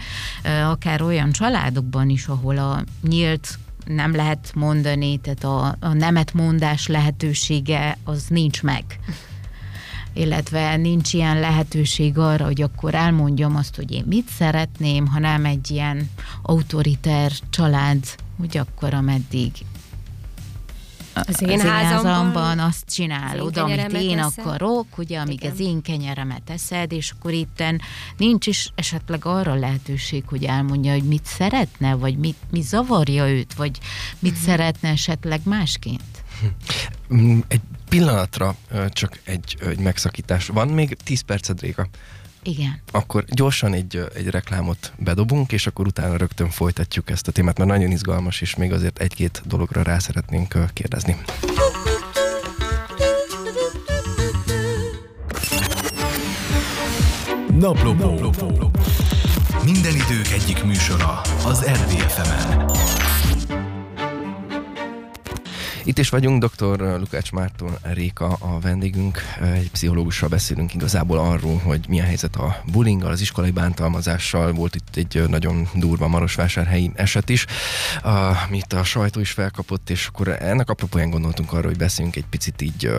akár 0.64 1.02
olyan 1.02 1.32
családokban 1.32 2.10
is, 2.10 2.28
ahol 2.28 2.58
a 2.58 2.84
nyílt 3.02 3.60
nem 3.86 4.16
lehet 4.16 4.52
mondani, 4.56 5.18
tehát 5.18 5.44
a, 5.44 5.76
a 5.80 5.94
nemet 5.94 6.34
mondás 6.34 6.88
lehetősége 6.88 7.98
az 8.04 8.26
nincs 8.28 8.64
meg 8.64 9.00
illetve 10.16 10.76
nincs 10.76 11.14
ilyen 11.14 11.40
lehetőség 11.40 12.18
arra, 12.18 12.46
hogy 12.46 12.62
akkor 12.62 12.96
elmondjam 12.96 13.56
azt, 13.56 13.76
hogy 13.76 13.92
én 13.92 14.04
mit 14.08 14.28
szeretném, 14.38 15.08
hanem 15.08 15.46
egy 15.46 15.72
ilyen 15.72 16.10
autoriter 16.42 17.32
család, 17.50 18.06
hogy 18.38 18.58
akkor 18.58 18.94
ameddig 18.94 19.52
az 21.16 21.42
én, 21.42 21.48
az 21.48 21.52
én 21.52 21.60
házamban, 21.60 22.14
házamban 22.14 22.60
azt 22.60 22.84
csinálod, 22.90 23.58
amit 23.58 23.92
én 23.92 24.20
eszed. 24.20 24.32
akarok, 24.46 24.98
ugye, 24.98 25.20
amíg 25.20 25.40
Igen. 25.42 25.52
az 25.52 25.60
én 25.60 25.82
kenyeremet 25.82 26.50
eszed, 26.50 26.92
és 26.92 27.12
akkor 27.12 27.32
itten 27.32 27.82
nincs 28.18 28.48
is 28.48 28.72
esetleg 28.76 29.26
arra 29.26 29.54
lehetőség, 29.54 30.24
hogy 30.28 30.44
elmondja, 30.44 30.92
hogy 30.92 31.04
mit 31.04 31.26
szeretne, 31.26 31.96
vagy 31.96 32.18
mit, 32.18 32.38
mi 32.52 32.62
zavarja 32.62 33.30
őt, 33.30 33.54
vagy 33.54 33.80
mit 34.20 34.32
uh-huh. 34.32 34.48
szeretne 34.48 34.90
esetleg 34.90 35.42
másként. 35.44 36.15
Hm. 37.08 37.40
Egy 37.48 37.62
pillanatra 37.90 38.56
csak 38.90 39.20
egy, 39.24 39.58
egy 39.62 39.80
megszakítás. 39.80 40.48
Van 40.48 40.68
még 40.68 40.98
10 41.04 41.22
perced, 41.22 41.62
Réka? 41.62 41.88
Igen. 42.44 42.82
Akkor 42.92 43.26
gyorsan 43.28 43.74
egy, 43.74 44.04
egy 44.16 44.28
reklámot 44.28 44.94
bedobunk, 44.98 45.52
és 45.52 45.68
akkor 45.68 45.88
utána 45.88 46.18
rögtön 46.18 46.50
folytatjuk 46.50 47.10
ezt 47.10 47.28
a 47.28 47.32
témát, 47.32 47.58
mert 47.58 47.70
nagyon 47.70 47.92
izgalmas, 47.92 48.42
és 48.42 48.56
még 48.56 48.72
azért 48.72 49.00
egy-két 49.00 49.42
dologra 49.46 49.82
rá 49.82 50.00
szeretnénk 50.00 50.58
kérdezni. 50.74 51.18
Naplopó. 57.60 58.32
Minden 59.64 59.96
idők 59.96 60.28
egyik 60.34 60.64
műsora 60.64 61.22
az 61.46 61.66
RDFM-en. 61.66 62.85
Itt 65.88 65.98
is 65.98 66.10
vagyunk, 66.10 66.46
dr. 66.46 66.80
Lukács 66.80 67.32
Márton 67.32 67.78
Réka 67.82 68.28
a 68.28 68.60
vendégünk. 68.60 69.22
Egy 69.42 69.72
pszichológussal 69.72 70.30
beszélünk 70.30 70.74
igazából 70.74 71.18
arról, 71.18 71.58
hogy 71.58 71.86
milyen 71.90 72.06
helyzet 72.06 72.36
a 72.36 72.62
bullyinggal, 72.72 73.12
az 73.12 73.22
iskolai 73.22 73.52
bántalmazással. 73.52 74.54
Volt 74.54 74.76
itt 74.76 74.96
egy 74.96 75.30
nagyon 75.30 75.68
durva 75.74 76.08
marosvásárhelyi 76.08 76.92
eset 76.96 77.30
is, 77.30 77.46
amit 78.48 78.74
a 78.74 78.84
sajtó 78.84 79.20
is 79.20 79.32
felkapott, 79.32 79.90
és 79.90 80.08
akkor 80.08 80.28
ennek 80.28 80.70
apropóján 80.70 81.10
gondoltunk 81.10 81.54
arra, 81.54 81.68
hogy 81.68 81.78
beszéljünk 81.78 82.16
egy 82.16 82.26
picit 82.30 82.62
így 82.62 82.92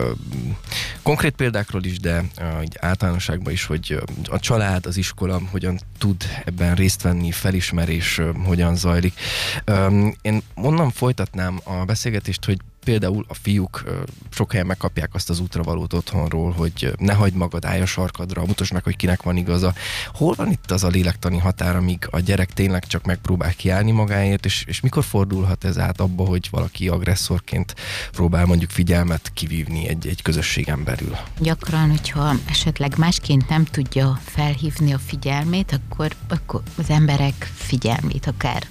konkrét 1.01 1.35
példákról 1.35 1.83
is, 1.83 1.99
de 1.99 2.23
így 2.63 2.77
általánosságban 2.79 3.53
is, 3.53 3.65
hogy 3.65 3.99
a 4.29 4.39
család, 4.39 4.85
az 4.85 4.97
iskola 4.97 5.41
hogyan 5.51 5.79
tud 5.97 6.23
ebben 6.45 6.75
részt 6.75 7.01
venni, 7.01 7.31
felismerés 7.31 8.21
hogyan 8.45 8.75
zajlik. 8.75 9.19
Én 10.21 10.41
onnan 10.55 10.91
folytatnám 10.91 11.59
a 11.63 11.85
beszélgetést, 11.85 12.45
hogy 12.45 12.57
például 12.87 13.25
a 13.27 13.33
fiúk 13.33 13.83
sok 14.29 14.51
helyen 14.51 14.65
megkapják 14.65 15.13
azt 15.13 15.29
az 15.29 15.39
útravalót 15.39 15.93
otthonról, 15.93 16.51
hogy 16.51 16.93
ne 16.97 17.13
hagyd 17.13 17.35
magad, 17.35 17.65
állj 17.65 17.81
a 17.81 17.85
sarkadra, 17.85 18.45
mutasd 18.45 18.73
meg, 18.73 18.83
hogy 18.83 18.95
kinek 18.95 19.23
van 19.23 19.37
igaza. 19.37 19.73
Hol 20.13 20.33
van 20.37 20.51
itt 20.51 20.71
az 20.71 20.83
a 20.83 20.87
lélektani 20.87 21.37
határ, 21.37 21.75
amíg 21.75 22.07
a 22.09 22.19
gyerek 22.19 22.53
tényleg 22.53 22.85
csak 22.85 23.05
megpróbál 23.05 23.53
kiállni 23.53 23.91
magáért, 23.91 24.45
és, 24.45 24.63
és 24.67 24.81
mikor 24.81 25.03
fordulhat 25.03 25.63
ez 25.63 25.77
át 25.77 25.99
abba, 25.99 26.25
hogy 26.25 26.47
valaki 26.51 26.87
agresszorként 26.87 27.75
próbál 28.11 28.45
mondjuk 28.45 28.69
figyelmet 28.69 29.31
kivívni 29.33 29.87
egy, 29.87 30.07
egy 30.07 30.21
közösségen 30.21 30.83
belül? 30.83 31.17
Gyakran, 31.39 31.89
hogyha 31.89 32.33
esetleg 32.49 32.97
másként 32.97 33.49
nem 33.49 33.63
tudja 33.63 34.19
felhívni 34.23 34.93
a 34.93 34.99
figyelmét, 34.99 35.71
akkor, 35.71 36.11
akkor 36.27 36.61
az 36.77 36.89
emberek 36.89 37.51
figyelmét 37.55 38.27
akár 38.27 38.67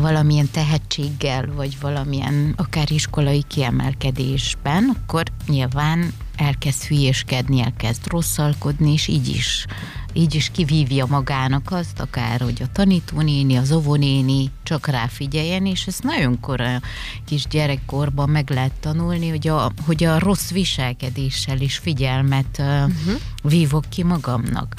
valamilyen 0.00 0.50
tehetséggel, 0.50 1.46
vagy 1.54 1.80
valamilyen 1.80 2.54
akár 2.56 2.90
iskolai 2.90 3.37
kiemelkedésben, 3.42 4.96
akkor 4.96 5.22
nyilván 5.46 6.12
elkezd 6.36 6.82
hülyéskedni, 6.82 7.60
elkezd 7.60 8.06
rosszalkodni, 8.06 8.92
és 8.92 9.06
így 9.06 9.28
is, 9.28 9.66
így 10.12 10.34
is 10.34 10.50
kivívja 10.50 11.06
magának 11.06 11.70
azt, 11.70 12.00
akár, 12.00 12.40
hogy 12.40 12.62
a 12.62 12.72
tanítónéni, 12.72 13.56
az 13.56 13.72
óvónéni 13.72 14.50
csak 14.62 14.86
ráfigyeljen, 14.86 15.66
és 15.66 15.86
ezt 15.86 16.02
nagyon 16.02 16.40
kora 16.40 16.80
kis 17.24 17.46
gyerekkorban 17.46 18.28
meg 18.28 18.50
lehet 18.50 18.72
tanulni, 18.80 19.28
hogy 19.28 19.48
a, 19.48 19.72
hogy 19.86 20.04
a 20.04 20.18
rossz 20.18 20.50
viselkedéssel 20.50 21.60
is 21.60 21.76
figyelmet 21.76 22.58
uh-huh. 22.58 23.20
vívok 23.42 23.84
ki 23.88 24.02
magamnak. 24.02 24.74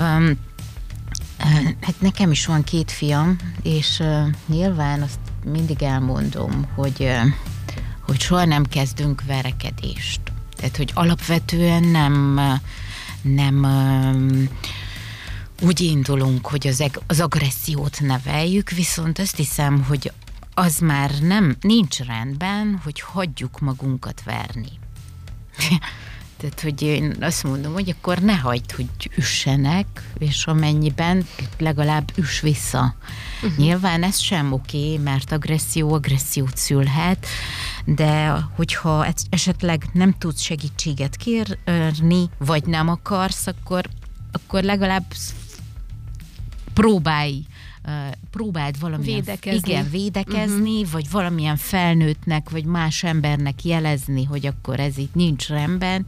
Um, 0.00 0.38
Hát 1.80 2.00
nekem 2.00 2.30
is 2.30 2.46
van 2.46 2.64
két 2.64 2.90
fiam, 2.90 3.36
és 3.62 3.98
uh, 4.00 4.26
nyilván 4.46 5.02
azt 5.02 5.18
mindig 5.44 5.82
elmondom, 5.82 6.66
hogy, 6.74 6.96
uh, 7.00 7.32
hogy 8.06 8.20
soha 8.20 8.44
nem 8.44 8.64
kezdünk 8.64 9.22
verekedést. 9.26 10.20
Tehát, 10.56 10.76
hogy 10.76 10.90
alapvetően 10.94 11.82
nem, 11.82 12.40
nem 13.22 13.62
uh, 13.64 14.48
úgy 15.60 15.80
indulunk, 15.80 16.46
hogy 16.46 16.66
az, 16.66 16.84
az 17.06 17.20
agressziót 17.20 18.00
neveljük, 18.00 18.70
viszont 18.70 19.18
azt 19.18 19.36
hiszem, 19.36 19.82
hogy 19.82 20.12
az 20.54 20.78
már 20.78 21.10
nem 21.20 21.56
nincs 21.60 21.98
rendben, 21.98 22.80
hogy 22.84 23.00
hagyjuk 23.00 23.60
magunkat 23.60 24.22
verni. 24.24 24.70
Tehát, 26.36 26.60
hogy 26.60 26.82
én 26.82 27.16
azt 27.20 27.42
mondom, 27.42 27.72
hogy 27.72 27.94
akkor 27.98 28.18
ne 28.18 28.36
hagyd, 28.36 28.72
hogy 28.72 29.10
üssenek, 29.16 29.86
és 30.18 30.46
amennyiben 30.46 31.26
legalább 31.58 32.10
üss 32.16 32.40
vissza. 32.40 32.94
Uh-huh. 33.42 33.58
Nyilván 33.58 34.02
ez 34.02 34.18
sem 34.18 34.52
oké, 34.52 34.96
mert 34.96 35.32
agresszió 35.32 35.92
agressziót 35.92 36.56
szülhet, 36.56 37.26
de 37.84 38.30
hogyha 38.30 39.06
esetleg 39.30 39.86
nem 39.92 40.14
tudsz 40.18 40.40
segítséget 40.40 41.16
kérni, 41.16 42.30
vagy 42.38 42.64
nem 42.66 42.88
akarsz, 42.88 43.46
akkor, 43.46 43.88
akkor 44.32 44.62
legalább 44.62 45.04
próbálj 46.74 47.42
próbáld 48.30 48.78
valamilyen 48.80 49.20
védekezni, 49.20 49.70
igen, 49.70 49.90
védekezni 49.90 50.80
uh-huh. 50.80 50.90
vagy 50.90 51.10
valamilyen 51.10 51.56
felnőttnek, 51.56 52.50
vagy 52.50 52.64
más 52.64 53.02
embernek 53.02 53.64
jelezni, 53.64 54.24
hogy 54.24 54.46
akkor 54.46 54.80
ez 54.80 54.98
itt 54.98 55.14
nincs 55.14 55.48
rendben. 55.48 56.06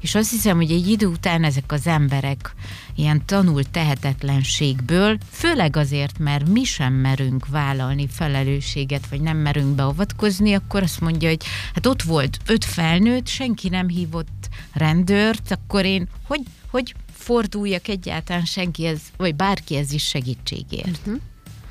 És 0.00 0.14
azt 0.14 0.30
hiszem, 0.30 0.56
hogy 0.56 0.70
egy 0.70 0.88
idő 0.88 1.06
után 1.06 1.44
ezek 1.44 1.72
az 1.72 1.86
emberek 1.86 2.54
ilyen 2.94 3.22
tanult 3.26 3.70
tehetetlenségből, 3.70 5.18
főleg 5.30 5.76
azért, 5.76 6.18
mert 6.18 6.48
mi 6.48 6.64
sem 6.64 6.92
merünk 6.92 7.46
vállalni 7.46 8.08
felelősséget, 8.08 9.06
vagy 9.10 9.20
nem 9.20 9.36
merünk 9.36 9.74
beavatkozni, 9.74 10.54
akkor 10.54 10.82
azt 10.82 11.00
mondja, 11.00 11.28
hogy 11.28 11.44
hát 11.74 11.86
ott 11.86 12.02
volt 12.02 12.38
öt 12.46 12.64
felnőtt, 12.64 13.26
senki 13.26 13.68
nem 13.68 13.88
hívott 13.88 14.48
rendőrt, 14.72 15.50
akkor 15.50 15.84
én 15.84 16.08
hogy, 16.26 16.42
hogy 16.70 16.94
forduljak 17.22 17.88
egyáltalán 17.88 18.44
senki 18.44 18.86
ez, 18.86 19.00
vagy 19.16 19.34
bárki 19.34 19.76
ez 19.76 19.92
is 19.92 20.06
segítségért. 20.08 20.98
Uh-huh. 20.98 21.20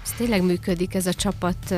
Ez 0.03 0.11
tényleg 0.17 0.43
működik 0.43 0.93
ez 0.93 1.05
a 1.05 1.13
csapat 1.13 1.75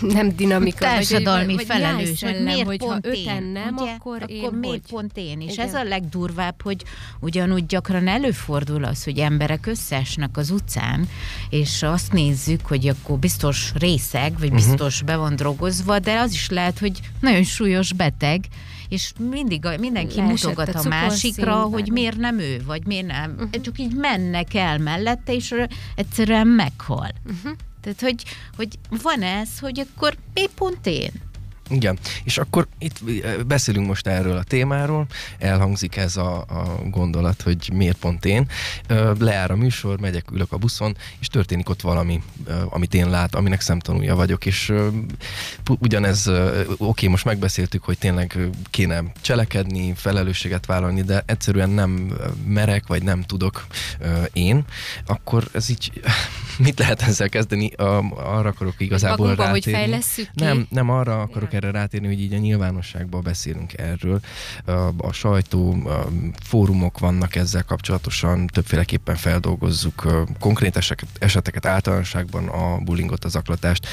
nem 0.00 0.36
dinamika. 0.36 0.78
Társadalmi 0.78 1.54
vagy, 1.54 1.64
felelős, 1.64 2.20
vagy 2.20 2.42
miért 2.42 2.66
hogy 2.66 2.78
pont 2.78 3.06
ha 3.06 3.12
én, 3.12 3.42
nem, 3.42 3.74
ugye? 3.76 3.92
akkor, 3.92 4.16
akkor 4.16 4.30
én 4.30 4.50
miért 4.52 4.80
hogy? 4.80 4.90
pont 4.90 5.12
én? 5.14 5.40
És 5.40 5.52
Igen. 5.52 5.66
ez 5.66 5.74
a 5.74 5.82
legdurvább, 5.82 6.62
hogy 6.62 6.84
ugyanúgy 7.20 7.66
gyakran 7.66 8.08
előfordul 8.08 8.84
az, 8.84 9.04
hogy 9.04 9.18
emberek 9.18 9.66
összeesnek 9.66 10.36
az 10.36 10.50
utcán, 10.50 11.08
és 11.50 11.82
azt 11.82 12.12
nézzük, 12.12 12.66
hogy 12.66 12.88
akkor 12.88 13.18
biztos 13.18 13.72
részeg, 13.74 14.38
vagy 14.38 14.52
biztos 14.52 15.02
be 15.02 15.16
van 15.16 15.36
drogozva, 15.36 15.98
de 15.98 16.18
az 16.18 16.32
is 16.32 16.48
lehet, 16.48 16.78
hogy 16.78 17.00
nagyon 17.20 17.42
súlyos 17.42 17.92
beteg, 17.92 18.44
és 18.88 19.12
mindig 19.30 19.66
a, 19.66 19.76
mindenki 19.78 20.16
Leesett 20.16 20.50
mutogat 20.50 20.74
a 20.74 20.80
a, 20.84 20.88
másikra, 20.88 21.54
hogy 21.54 21.70
bármi. 21.70 21.90
miért 21.90 22.16
nem 22.16 22.38
ő, 22.38 22.62
vagy 22.66 22.86
miért 22.86 23.06
nem. 23.06 23.30
Uh-huh. 23.30 23.60
Csak 23.60 23.78
így 23.78 23.94
mennek 23.94 24.54
el 24.54 24.78
mellette, 24.78 25.34
és 25.34 25.54
egyszerűen 25.94 26.46
meghal. 26.46 27.10
Uh-huh. 27.24 27.52
Tehát, 27.82 28.00
hogy, 28.00 28.22
hogy 28.56 28.68
van 29.02 29.22
ez, 29.22 29.58
hogy 29.58 29.80
akkor 29.80 30.16
mi 30.34 30.46
pont 30.54 30.86
én? 30.86 31.12
Igen, 31.72 31.98
és 32.24 32.38
akkor 32.38 32.66
itt 32.78 33.00
beszélünk 33.46 33.86
most 33.86 34.06
erről 34.06 34.36
a 34.36 34.42
témáról, 34.42 35.06
elhangzik 35.38 35.96
ez 35.96 36.16
a, 36.16 36.36
a 36.36 36.78
gondolat, 36.84 37.42
hogy 37.42 37.70
miért 37.72 37.96
pont 37.96 38.24
én. 38.24 38.46
Leár 39.18 39.50
a 39.50 39.56
műsor, 39.56 40.00
megyek, 40.00 40.30
ülök 40.30 40.52
a 40.52 40.56
buszon, 40.56 40.96
és 41.20 41.26
történik 41.26 41.68
ott 41.68 41.80
valami, 41.80 42.22
amit 42.68 42.94
én 42.94 43.10
lát, 43.10 43.34
aminek 43.34 43.60
szemtanúja 43.60 44.14
vagyok, 44.14 44.46
és 44.46 44.72
ugyanez, 45.78 46.30
oké, 46.76 47.06
most 47.06 47.24
megbeszéltük, 47.24 47.84
hogy 47.84 47.98
tényleg 47.98 48.38
kéne 48.70 49.02
cselekedni, 49.20 49.92
felelősséget 49.96 50.66
vállalni, 50.66 51.02
de 51.02 51.22
egyszerűen 51.26 51.70
nem 51.70 52.12
merek, 52.46 52.86
vagy 52.86 53.02
nem 53.02 53.22
tudok 53.22 53.66
én, 54.32 54.64
akkor 55.06 55.48
ez 55.52 55.68
így, 55.68 55.92
mit 56.58 56.78
lehet 56.78 57.02
ezzel 57.02 57.28
kezdeni? 57.28 57.70
Arra 58.16 58.48
akarok 58.48 58.74
igazából 58.78 59.26
Magunkba, 59.26 59.50
hogy 59.50 59.64
rátérni. 59.64 59.78
fejlesszük 59.78 60.30
ki? 60.34 60.44
Nem, 60.44 60.66
nem 60.70 60.90
arra 60.90 61.20
akarok 61.20 61.52
Ja. 61.52 61.58
Erre 61.62 61.78
rátérni, 61.78 62.06
hogy 62.06 62.20
így 62.20 62.32
a 62.32 62.38
nyilvánosságban 62.38 63.22
beszélünk 63.22 63.78
erről. 63.78 64.20
A, 64.96 65.12
sajtó, 65.12 65.86
a 65.86 66.08
fórumok 66.42 66.98
vannak 66.98 67.36
ezzel 67.36 67.64
kapcsolatosan, 67.64 68.46
többféleképpen 68.46 69.16
feldolgozzuk 69.16 70.26
konkrét 70.38 70.78
eseteket, 71.18 71.66
általánosságban 71.66 72.48
a 72.48 72.78
bullyingot, 72.78 73.24
az 73.24 73.36
aklatást. 73.36 73.86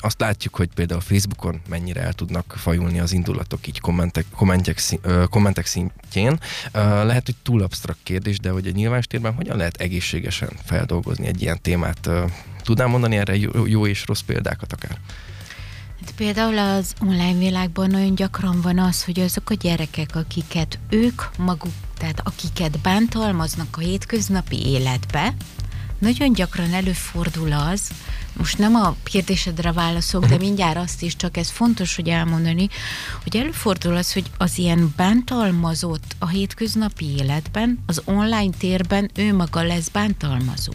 Azt 0.00 0.20
látjuk, 0.20 0.56
hogy 0.56 0.68
például 0.74 1.00
Facebookon 1.00 1.60
mennyire 1.68 2.00
el 2.00 2.12
tudnak 2.12 2.54
fajulni 2.56 3.00
az 3.00 3.12
indulatok 3.12 3.66
így 3.66 3.80
kommentek, 3.80 4.24
kommentek, 4.30 4.80
kommentek 5.30 5.66
szintjén. 5.66 6.38
Lehet, 6.72 7.26
hogy 7.26 7.36
túl 7.42 7.62
absztrakt 7.62 7.98
kérdés, 8.02 8.38
de 8.38 8.50
hogy 8.50 8.66
a 8.66 8.70
nyilvános 8.70 9.06
térben 9.06 9.34
hogyan 9.34 9.56
lehet 9.56 9.76
egészségesen 9.76 10.50
feldolgozni 10.64 11.26
egy 11.26 11.42
ilyen 11.42 11.60
témát? 11.62 12.06
Ö, 12.06 12.24
Tudnál 12.62 12.86
mondani 12.86 13.16
erre 13.16 13.36
jó 13.66 13.86
és 13.86 14.06
rossz 14.06 14.20
példákat 14.20 14.72
akár? 14.72 14.98
Hát 16.04 16.14
például 16.14 16.58
az 16.58 16.94
online 17.00 17.38
világban 17.38 17.90
nagyon 17.90 18.14
gyakran 18.14 18.60
van 18.60 18.78
az, 18.78 19.04
hogy 19.04 19.20
azok 19.20 19.50
a 19.50 19.54
gyerekek, 19.54 20.16
akiket 20.16 20.78
ők 20.88 21.22
maguk, 21.38 21.72
tehát 21.98 22.20
akiket 22.24 22.78
bántalmaznak 22.78 23.76
a 23.76 23.80
hétköznapi 23.80 24.66
életbe, 24.66 25.34
nagyon 25.98 26.32
gyakran 26.32 26.72
előfordul 26.72 27.52
az, 27.52 27.90
most 28.36 28.58
nem 28.58 28.74
a 28.74 28.96
kérdésedre 29.02 29.72
válaszolok, 29.72 30.28
de 30.28 30.36
mindjárt 30.36 30.76
azt 30.76 31.02
is, 31.02 31.16
csak 31.16 31.36
ez 31.36 31.50
fontos, 31.50 31.96
hogy 31.96 32.08
elmondani, 32.08 32.68
hogy 33.22 33.36
előfordul 33.36 33.96
az, 33.96 34.12
hogy 34.12 34.30
az 34.38 34.58
ilyen 34.58 34.92
bántalmazott 34.96 36.16
a 36.18 36.28
hétköznapi 36.28 37.06
életben, 37.16 37.78
az 37.86 38.02
online 38.04 38.52
térben 38.58 39.10
ő 39.14 39.34
maga 39.34 39.62
lesz 39.62 39.88
bántalmazó. 39.88 40.72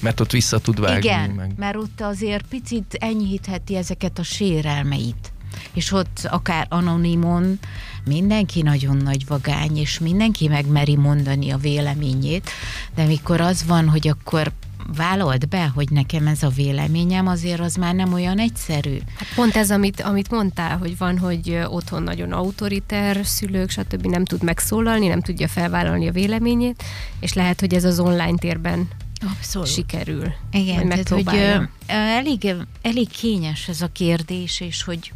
Mert 0.00 0.20
ott 0.20 0.30
vissza 0.30 0.58
tud 0.58 0.80
vágni. 0.80 1.06
Igen, 1.06 1.30
meg... 1.30 1.52
mert 1.56 1.76
ott 1.76 2.00
azért 2.00 2.46
picit 2.46 2.96
enyhítheti 3.00 3.76
ezeket 3.76 4.18
a 4.18 4.22
sérelmeit. 4.22 5.32
És 5.72 5.92
ott 5.92 6.28
akár 6.30 6.66
anonimon 6.70 7.58
mindenki 8.04 8.62
nagyon 8.62 8.96
nagy 8.96 9.26
vagány, 9.26 9.76
és 9.76 9.98
mindenki 9.98 10.48
megmeri 10.48 10.96
mondani 10.96 11.50
a 11.50 11.56
véleményét, 11.56 12.50
de 12.94 13.04
mikor 13.04 13.40
az 13.40 13.64
van, 13.66 13.88
hogy 13.88 14.08
akkor 14.08 14.52
vállalt 14.96 15.48
be, 15.48 15.70
hogy 15.74 15.90
nekem 15.90 16.26
ez 16.26 16.42
a 16.42 16.48
véleményem, 16.48 17.26
azért 17.26 17.60
az 17.60 17.74
már 17.74 17.94
nem 17.94 18.12
olyan 18.12 18.38
egyszerű. 18.38 18.98
Hát 19.16 19.28
pont 19.34 19.56
ez, 19.56 19.70
amit, 19.70 20.00
amit 20.00 20.30
mondtál, 20.30 20.78
hogy 20.78 20.98
van, 20.98 21.18
hogy 21.18 21.58
otthon 21.66 22.02
nagyon 22.02 22.32
autoriter 22.32 23.20
szülők, 23.24 23.70
stb. 23.70 24.06
nem 24.06 24.24
tud 24.24 24.42
megszólalni, 24.42 25.06
nem 25.06 25.20
tudja 25.20 25.48
felvállalni 25.48 26.08
a 26.08 26.12
véleményét, 26.12 26.82
és 27.20 27.32
lehet, 27.32 27.60
hogy 27.60 27.74
ez 27.74 27.84
az 27.84 27.98
online 27.98 28.36
térben 28.36 28.88
Abszolút. 29.20 29.68
sikerül. 29.68 30.32
Igen, 30.50 30.88
tehát, 30.88 31.08
hogy 31.08 31.34
ö, 31.34 31.62
elég, 31.86 32.54
elég 32.82 33.08
kényes 33.08 33.68
ez 33.68 33.82
a 33.82 33.88
kérdés, 33.92 34.60
és 34.60 34.82
hogy 34.82 35.12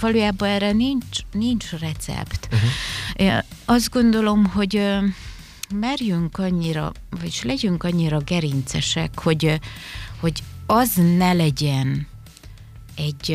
valójában 0.00 0.48
erre 0.48 0.72
nincs, 0.72 1.18
nincs 1.32 1.70
recept. 1.70 2.48
Uh-huh. 2.52 3.38
Azt 3.64 3.90
gondolom, 3.90 4.44
hogy 4.44 4.76
ö, 4.76 4.98
merjünk 5.74 6.38
annyira, 6.38 6.92
vagy 7.20 7.40
legyünk 7.42 7.82
annyira 7.84 8.18
gerincesek, 8.18 9.20
hogy, 9.20 9.60
hogy 10.20 10.42
az 10.66 10.92
ne 11.16 11.32
legyen 11.32 12.06
egy, 12.94 13.32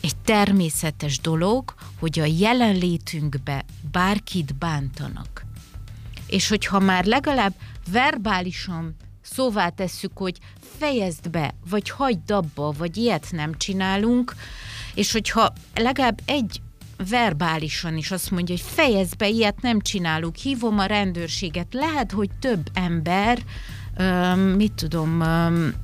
egy 0.00 0.16
természetes 0.24 1.20
dolog, 1.20 1.74
hogy 1.98 2.18
a 2.18 2.24
jelenlétünkbe 2.24 3.64
bárkit 3.90 4.54
bántanak. 4.54 5.44
És 6.26 6.48
hogyha 6.48 6.78
már 6.78 7.04
legalább 7.04 7.54
verbálisan 7.90 8.96
szóvá 9.32 9.68
tesszük, 9.68 10.12
hogy 10.14 10.38
fejezd 10.78 11.30
be, 11.30 11.54
vagy 11.70 11.90
hagyd 11.90 12.30
abba, 12.30 12.72
vagy 12.78 12.96
ilyet 12.96 13.26
nem 13.30 13.54
csinálunk, 13.54 14.34
és 14.94 15.12
hogyha 15.12 15.52
legalább 15.74 16.20
egy 16.24 16.60
verbálisan 17.08 17.96
is 17.96 18.10
azt 18.10 18.30
mondja, 18.30 18.54
hogy 18.54 18.64
fejezd 18.74 19.16
be, 19.16 19.28
ilyet 19.28 19.62
nem 19.62 19.80
csinálunk, 19.80 20.36
hívom 20.36 20.78
a 20.78 20.84
rendőrséget. 20.84 21.66
Lehet, 21.70 22.12
hogy 22.12 22.30
több 22.40 22.68
ember, 22.74 23.38
öm, 23.96 24.40
mit 24.40 24.72
tudom, 24.72 25.20
öm, 25.20 25.74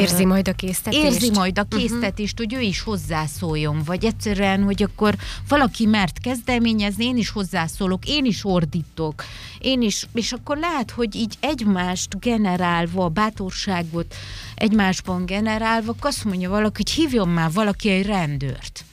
Érzi 0.00 0.24
majd 0.24 0.48
a 0.48 0.52
késztetést? 0.52 1.04
érzi 1.04 1.30
majd 1.30 1.58
a 1.58 1.64
késztetést, 1.64 2.40
uh-huh. 2.40 2.52
hogy 2.52 2.64
ő 2.64 2.68
is 2.68 2.80
hozzászóljon, 2.80 3.82
vagy 3.84 4.04
egyszerűen, 4.04 4.62
hogy 4.62 4.82
akkor 4.82 5.16
valaki 5.48 5.86
mert 5.86 6.18
kezdeményezni, 6.18 7.04
én 7.04 7.16
is 7.16 7.30
hozzászólok, 7.30 8.06
én 8.06 8.24
is 8.24 8.44
ordítok, 8.44 9.24
én 9.58 9.82
is, 9.82 10.06
és 10.14 10.32
akkor 10.32 10.56
lehet, 10.56 10.90
hogy 10.90 11.14
így 11.14 11.34
egymást 11.40 12.20
generálva, 12.20 13.04
a 13.04 13.08
bátorságot 13.08 14.14
egymásban 14.54 15.26
generálva, 15.26 15.90
akkor 15.90 16.10
azt 16.10 16.24
mondja 16.24 16.50
valaki, 16.50 16.82
hogy 16.84 16.90
hívjon 16.90 17.28
már 17.28 17.52
valaki 17.52 17.88
egy 17.88 18.06
rendőrt. 18.06 18.84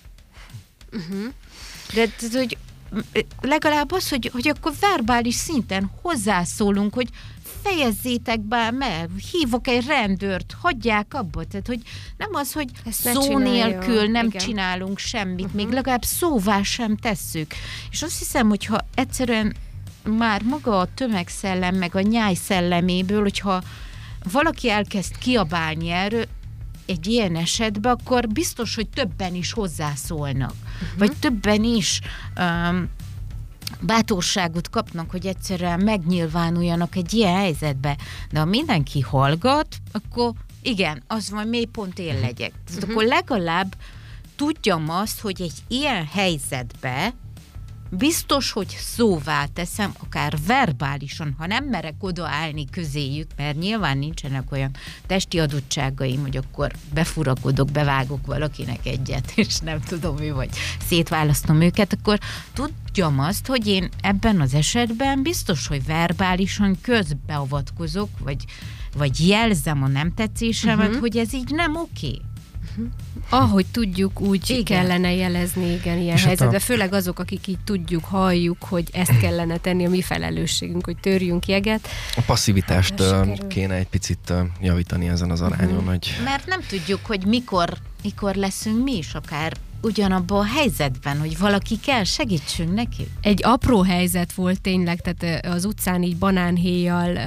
Uh-huh. 0.91 1.33
De, 1.93 2.05
de 2.31 2.37
hogy 2.37 2.57
legalább 3.41 3.91
az, 3.91 4.09
hogy, 4.09 4.29
hogy 4.33 4.47
akkor 4.47 4.73
verbális 4.79 5.35
szinten 5.35 5.91
hozzászólunk, 6.01 6.93
hogy 6.93 7.09
fejezzétek 7.63 8.39
be, 8.39 8.71
mert 8.71 9.09
hívok 9.31 9.67
egy 9.67 9.85
rendőrt, 9.85 10.55
hagyják 10.61 11.13
abba. 11.13 11.43
Tehát, 11.43 11.67
hogy 11.67 11.81
nem 12.17 12.29
az, 12.33 12.53
hogy 12.53 12.69
Ezt 12.85 13.13
szó 13.13 13.37
nélkül 13.37 14.07
nem 14.07 14.25
Igen. 14.25 14.41
csinálunk 14.41 14.97
semmit, 14.97 15.45
uh-huh. 15.45 15.61
még 15.61 15.69
legalább 15.69 16.03
szóvá 16.03 16.61
sem 16.61 16.97
tesszük. 16.97 17.53
És 17.91 18.01
azt 18.01 18.17
hiszem, 18.17 18.49
hogyha 18.49 18.77
egyszerűen 18.95 19.55
már 20.03 20.41
maga 20.41 20.79
a 20.79 20.87
tömegszellem, 20.93 21.75
meg 21.75 21.95
a 21.95 22.01
nyáj 22.01 22.33
szelleméből, 22.33 23.21
hogyha 23.21 23.63
valaki 24.31 24.69
elkezd 24.69 25.17
kiabálni 25.17 25.89
erről, 25.89 26.25
egy 26.85 27.07
ilyen 27.07 27.35
esetben, 27.35 27.91
akkor 27.91 28.27
biztos, 28.27 28.75
hogy 28.75 28.87
többen 28.89 29.35
is 29.35 29.51
hozzászólnak. 29.51 30.53
Uh-huh. 30.81 30.97
Vagy 30.97 31.11
többen 31.19 31.63
is 31.63 32.01
um, 32.37 32.89
bátorságot 33.81 34.69
kapnak, 34.69 35.11
hogy 35.11 35.25
egyszerűen 35.25 35.79
megnyilvánuljanak 35.79 36.95
egy 36.95 37.13
ilyen 37.13 37.35
helyzetbe. 37.35 37.97
De 38.31 38.39
ha 38.39 38.45
mindenki 38.45 39.01
hallgat, 39.01 39.77
akkor 39.91 40.31
igen, 40.61 41.03
az 41.07 41.29
van, 41.29 41.47
mély 41.47 41.65
pont 41.65 41.99
én 41.99 42.19
legyek. 42.19 42.51
Tehát 42.65 42.83
uh-huh. 42.83 42.89
akkor 42.89 43.03
legalább 43.03 43.75
tudjam 44.35 44.89
azt, 44.89 45.19
hogy 45.19 45.41
egy 45.41 45.53
ilyen 45.67 46.05
helyzetbe 46.05 47.13
biztos, 47.89 48.51
hogy 48.51 48.77
szóvá 48.79 49.45
teszem, 49.45 49.93
akár 50.03 50.37
verbálisan, 50.45 51.35
ha 51.37 51.47
nem 51.47 51.65
merek 51.65 51.95
odaállni 51.99 52.65
közéjük, 52.69 53.27
mert 53.35 53.59
nyilván 53.59 53.97
nincsenek 53.97 54.51
olyan 54.51 54.71
testi 55.05 55.39
adottságaim, 55.39 56.21
hogy 56.21 56.37
akkor 56.37 56.71
befurakodok, 56.93 57.71
bevágok 57.71 58.25
valakinek 58.25 58.85
egyet, 58.85 59.31
és 59.45 59.59
nem 59.59 59.79
tudom 59.81 60.15
mi, 60.15 60.31
vagy 60.31 60.49
szétválasztom 60.87 61.61
őket, 61.61 61.93
akkor 61.93 62.19
tudjam 62.53 63.19
azt, 63.19 63.47
hogy 63.47 63.67
én 63.67 63.89
ebben 64.01 64.41
az 64.41 64.53
esetben 64.53 65.21
biztos, 65.21 65.67
hogy 65.67 65.85
verbálisan 65.85 66.77
közbeavatkozok, 66.81 68.09
vagy, 68.19 68.45
vagy 68.97 69.27
jelzem 69.27 69.83
a 69.83 69.87
nem 69.87 70.13
tetszésemet, 70.13 70.85
uh-huh. 70.85 70.99
hogy 70.99 71.17
ez 71.17 71.33
így 71.33 71.51
nem 71.51 71.75
oké. 71.75 72.21
Ahogy 73.29 73.65
tudjuk, 73.71 74.21
úgy 74.21 74.49
Igen. 74.49 74.63
kellene 74.63 75.13
jelezni, 75.13 75.71
igen, 75.73 75.97
ilyen 75.99 76.15
És 76.15 76.23
helyzetben. 76.23 76.55
a- 76.55 76.59
Főleg 76.59 76.93
azok, 76.93 77.19
akik 77.19 77.47
így 77.47 77.59
tudjuk, 77.63 78.03
halljuk, 78.05 78.57
hogy 78.63 78.89
ezt 78.93 79.19
kellene 79.19 79.57
tenni, 79.57 79.85
a 79.85 79.89
mi 79.89 80.01
felelősségünk, 80.01 80.85
hogy 80.85 80.97
törjünk 80.97 81.45
jeget. 81.47 81.87
A 82.15 82.21
passzivitást 82.25 83.01
Hát, 83.01 83.47
kéne 83.47 83.73
egy 83.75 83.87
picit 83.87 84.33
javítani 84.61 85.07
ezen 85.09 85.31
az 85.31 85.41
arányon, 85.41 85.85
hogy 85.85 86.15
Mert 86.23 86.45
nem 86.45 86.61
tudjuk, 86.69 87.05
hogy 87.05 87.25
mikor, 87.25 87.73
mikor 88.03 88.35
leszünk 88.35 88.83
mi 88.83 88.97
is 88.97 89.13
akár 89.13 89.53
ugyanabban 89.81 90.39
a 90.39 90.43
helyzetben, 90.43 91.19
hogy 91.19 91.37
valaki 91.37 91.79
kell, 91.79 92.03
segítsünk 92.03 92.73
neki. 92.73 93.07
Egy 93.21 93.39
apró 93.43 93.81
helyzet 93.81 94.33
volt 94.33 94.61
tényleg, 94.61 95.01
tehát 95.01 95.45
az 95.45 95.65
utcán 95.65 96.03
így 96.03 96.17
banánhéjjal 96.17 97.17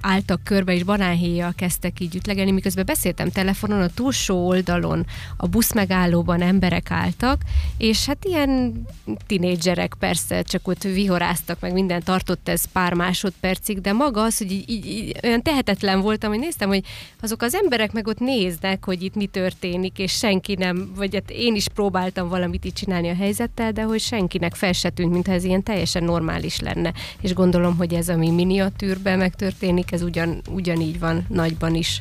álltak 0.00 0.44
körbe, 0.44 0.74
és 0.74 0.82
banánhéjjal 0.82 1.52
kezdtek 1.56 2.00
így 2.00 2.14
ütlegelni, 2.14 2.50
miközben 2.50 2.84
beszéltem 2.86 3.30
telefonon, 3.30 3.80
a 3.80 3.88
túlsó 3.88 4.46
oldalon 4.46 5.06
a 5.36 5.46
busz 5.46 5.72
megállóban 5.72 6.42
emberek 6.42 6.90
álltak, 6.90 7.42
és 7.78 8.06
hát 8.06 8.24
ilyen 8.24 8.82
tinédzserek 9.26 9.94
persze 9.98 10.42
csak 10.42 10.68
ott 10.68 10.82
vihoráztak, 10.82 11.60
meg 11.60 11.72
minden 11.72 12.02
tartott 12.02 12.48
ez 12.48 12.64
pár 12.72 12.94
másodpercig, 12.94 13.80
de 13.80 13.92
maga 13.92 14.22
az, 14.22 14.38
hogy 14.38 14.52
így, 14.52 14.70
így, 14.70 14.86
így 14.86 15.18
olyan 15.22 15.42
tehetetlen 15.42 16.00
voltam, 16.00 16.30
hogy 16.30 16.38
néztem, 16.38 16.68
hogy 16.68 16.84
azok 17.20 17.42
az 17.42 17.54
emberek 17.54 17.92
meg 17.92 18.06
ott 18.06 18.18
néznek, 18.18 18.84
hogy 18.84 19.02
itt 19.02 19.14
mi 19.14 19.26
történik, 19.26 19.98
és 19.98 20.12
senki 20.12 20.54
nem, 20.54 20.92
vagy 20.96 21.14
hát 21.14 21.30
én 21.30 21.54
is 21.54 21.68
próbáltam 21.84 22.28
valamit 22.28 22.64
így 22.64 22.72
csinálni 22.72 23.08
a 23.08 23.14
helyzettel, 23.14 23.72
de 23.72 23.82
hogy 23.82 24.00
senkinek 24.00 24.54
fel 24.54 24.72
se 24.72 24.90
tűnt, 24.90 25.12
mintha 25.12 25.32
ez 25.32 25.44
ilyen 25.44 25.62
teljesen 25.62 26.04
normális 26.04 26.60
lenne. 26.60 26.92
És 27.20 27.34
gondolom, 27.34 27.76
hogy 27.76 27.94
ez, 27.94 28.08
ami 28.08 28.30
miniatűrben 28.30 29.18
megtörténik, 29.18 29.92
ez 29.92 30.02
ugyan, 30.02 30.40
ugyanígy 30.50 30.98
van 30.98 31.26
nagyban 31.28 31.74
is, 31.74 32.00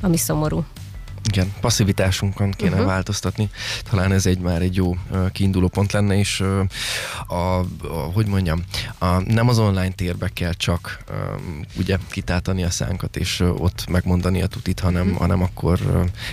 ami 0.00 0.16
szomorú. 0.16 0.64
Igen, 1.28 1.52
passzivitásunkon 1.60 2.50
kéne 2.50 2.70
uh-huh. 2.70 2.86
változtatni. 2.86 3.50
Talán 3.90 4.12
ez 4.12 4.26
egy 4.26 4.38
már 4.38 4.62
egy 4.62 4.76
jó 4.76 4.96
kiinduló 5.32 5.68
pont 5.68 5.92
lenne, 5.92 6.18
és 6.18 6.40
a, 7.26 7.34
a, 7.34 7.66
hogy 8.14 8.26
mondjam, 8.26 8.64
a, 8.98 9.32
nem 9.32 9.48
az 9.48 9.58
online 9.58 9.92
térbe 9.92 10.28
kell 10.28 10.52
csak 10.52 10.98
ö, 11.08 11.12
ugye 11.78 11.96
kitáltani 12.10 12.64
a 12.64 12.70
szánkat, 12.70 13.16
és 13.16 13.40
ott 13.40 13.88
megmondani 13.88 14.42
a 14.42 14.46
tutit, 14.46 14.80
hanem, 14.80 15.02
uh-huh. 15.02 15.20
hanem 15.20 15.42
akkor 15.42 15.80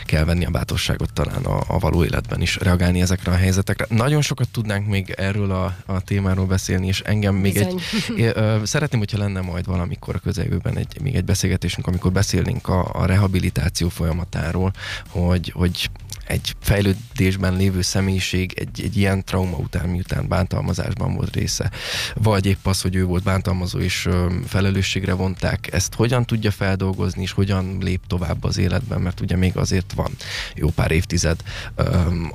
kell 0.06 0.24
venni 0.24 0.46
a 0.46 0.50
bátorságot 0.50 1.14
talán 1.14 1.44
a, 1.44 1.64
a 1.68 1.80
való 1.80 2.04
életben 2.04 2.42
is, 2.42 2.58
reagálni 2.58 3.02
ezekre 3.02 3.32
a 3.32 3.36
helyzetekre. 3.36 3.86
Nagyon 3.90 4.22
sokat 4.22 4.50
tudnánk 4.50 4.88
még 4.88 5.14
erről 5.18 5.52
a, 5.52 5.76
a 5.86 6.02
témáról 6.02 6.46
beszélni, 6.46 6.88
és 6.88 7.00
engem 7.00 7.36
még 7.36 7.58
egy 7.58 7.72
Bizony. 7.76 8.18
É, 8.18 8.32
ö, 8.34 8.62
Szeretném, 8.64 9.00
hogyha 9.00 9.18
lenne 9.18 9.42
majd 9.42 9.66
valamikor 9.66 10.16
a 10.16 10.20
közeljövőben 10.20 10.78
egy, 10.78 11.02
még 11.02 11.16
egy 11.16 11.26
beszélgetésünk, 11.26 11.88
amikor 11.88 12.12
beszélnénk 12.12 12.68
a, 12.68 12.90
a 12.94 13.06
rehabilitáció 13.06 13.90
folyamatáról, 13.90 14.74
hogy, 15.10 15.52
hogy 15.56 15.90
egy 16.32 16.56
fejlődésben 16.62 17.56
lévő 17.56 17.82
személyiség 17.82 18.54
egy, 18.56 18.82
egy 18.84 18.98
ilyen 18.98 19.24
trauma 19.26 19.58
után, 19.58 19.90
miután 19.90 20.28
bántalmazásban 20.28 21.14
volt 21.16 21.36
része, 21.36 21.72
vagy 22.14 22.46
épp 22.46 22.66
az, 22.66 22.82
hogy 22.82 22.96
ő 22.96 23.06
volt 23.06 23.24
bántalmazó 23.24 23.80
és 23.80 24.10
felelősségre 24.48 25.14
vonták, 25.14 25.74
ezt 25.74 25.94
hogyan 25.94 26.26
tudja 26.26 26.52
feldolgozni, 26.52 27.22
és 27.22 27.32
hogyan 27.32 27.78
lép 27.80 28.02
tovább 28.08 28.44
az 28.44 28.58
életben, 28.58 29.02
mert 29.02 29.20
ugye 29.20 29.36
még 29.36 29.58
azért 29.58 29.94
van 29.94 30.12
jó 30.56 30.70
pár 30.70 30.92
évtized 30.92 31.44
ö, 31.76 31.84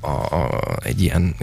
a, 0.00 0.10
a, 0.10 0.60
egy 0.82 1.02
ilyen 1.02 1.34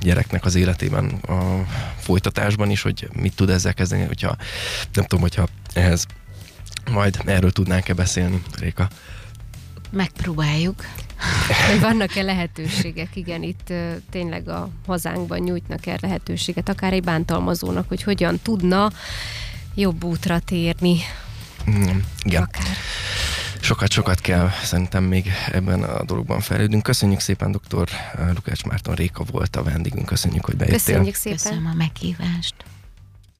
gyereknek 0.00 0.44
az 0.44 0.54
életében 0.54 1.04
a 1.10 1.66
folytatásban 1.98 2.70
is, 2.70 2.82
hogy 2.82 3.08
mit 3.12 3.34
tud 3.34 3.50
ezzel 3.50 3.74
kezdeni, 3.74 4.04
hogyha 4.04 4.36
nem 4.92 5.04
tudom, 5.04 5.20
hogyha 5.20 5.48
ehhez 5.72 6.06
majd 6.90 7.18
erről 7.24 7.52
tudnánk-e 7.52 7.94
beszélni, 7.94 8.42
Réka. 8.58 8.88
Megpróbáljuk. 9.94 10.84
Hogy 11.70 11.80
vannak-e 11.80 12.22
lehetőségek? 12.22 13.16
Igen, 13.16 13.42
itt 13.42 13.72
tényleg 14.10 14.48
a 14.48 14.68
hazánkban 14.86 15.38
nyújtnak 15.38 15.86
el 15.86 15.98
lehetőséget, 16.00 16.68
akár 16.68 16.92
egy 16.92 17.02
bántalmazónak, 17.04 17.88
hogy 17.88 18.02
hogyan 18.02 18.38
tudna 18.42 18.90
jobb 19.74 20.04
útra 20.04 20.38
térni, 20.38 21.00
Mm, 21.70 21.98
igen. 22.22 22.42
akár. 22.42 22.62
Sokat-sokat 23.60 24.20
kell 24.20 24.50
szerintem 24.62 25.04
még 25.04 25.30
ebben 25.52 25.82
a 25.82 26.04
dologban 26.04 26.40
fejlődünk. 26.40 26.82
Köszönjük 26.82 27.20
szépen, 27.20 27.50
dr. 27.52 27.88
Lukács 28.34 28.64
Márton 28.64 28.94
Réka 28.94 29.24
volt 29.30 29.56
a 29.56 29.62
vendégünk. 29.62 30.06
Köszönjük, 30.06 30.44
hogy 30.44 30.56
bejöttél. 30.56 30.78
Köszönjük 30.78 31.14
szépen! 31.14 31.38
Köszönöm 31.38 31.66
a 31.66 31.74
meghívást. 31.74 32.54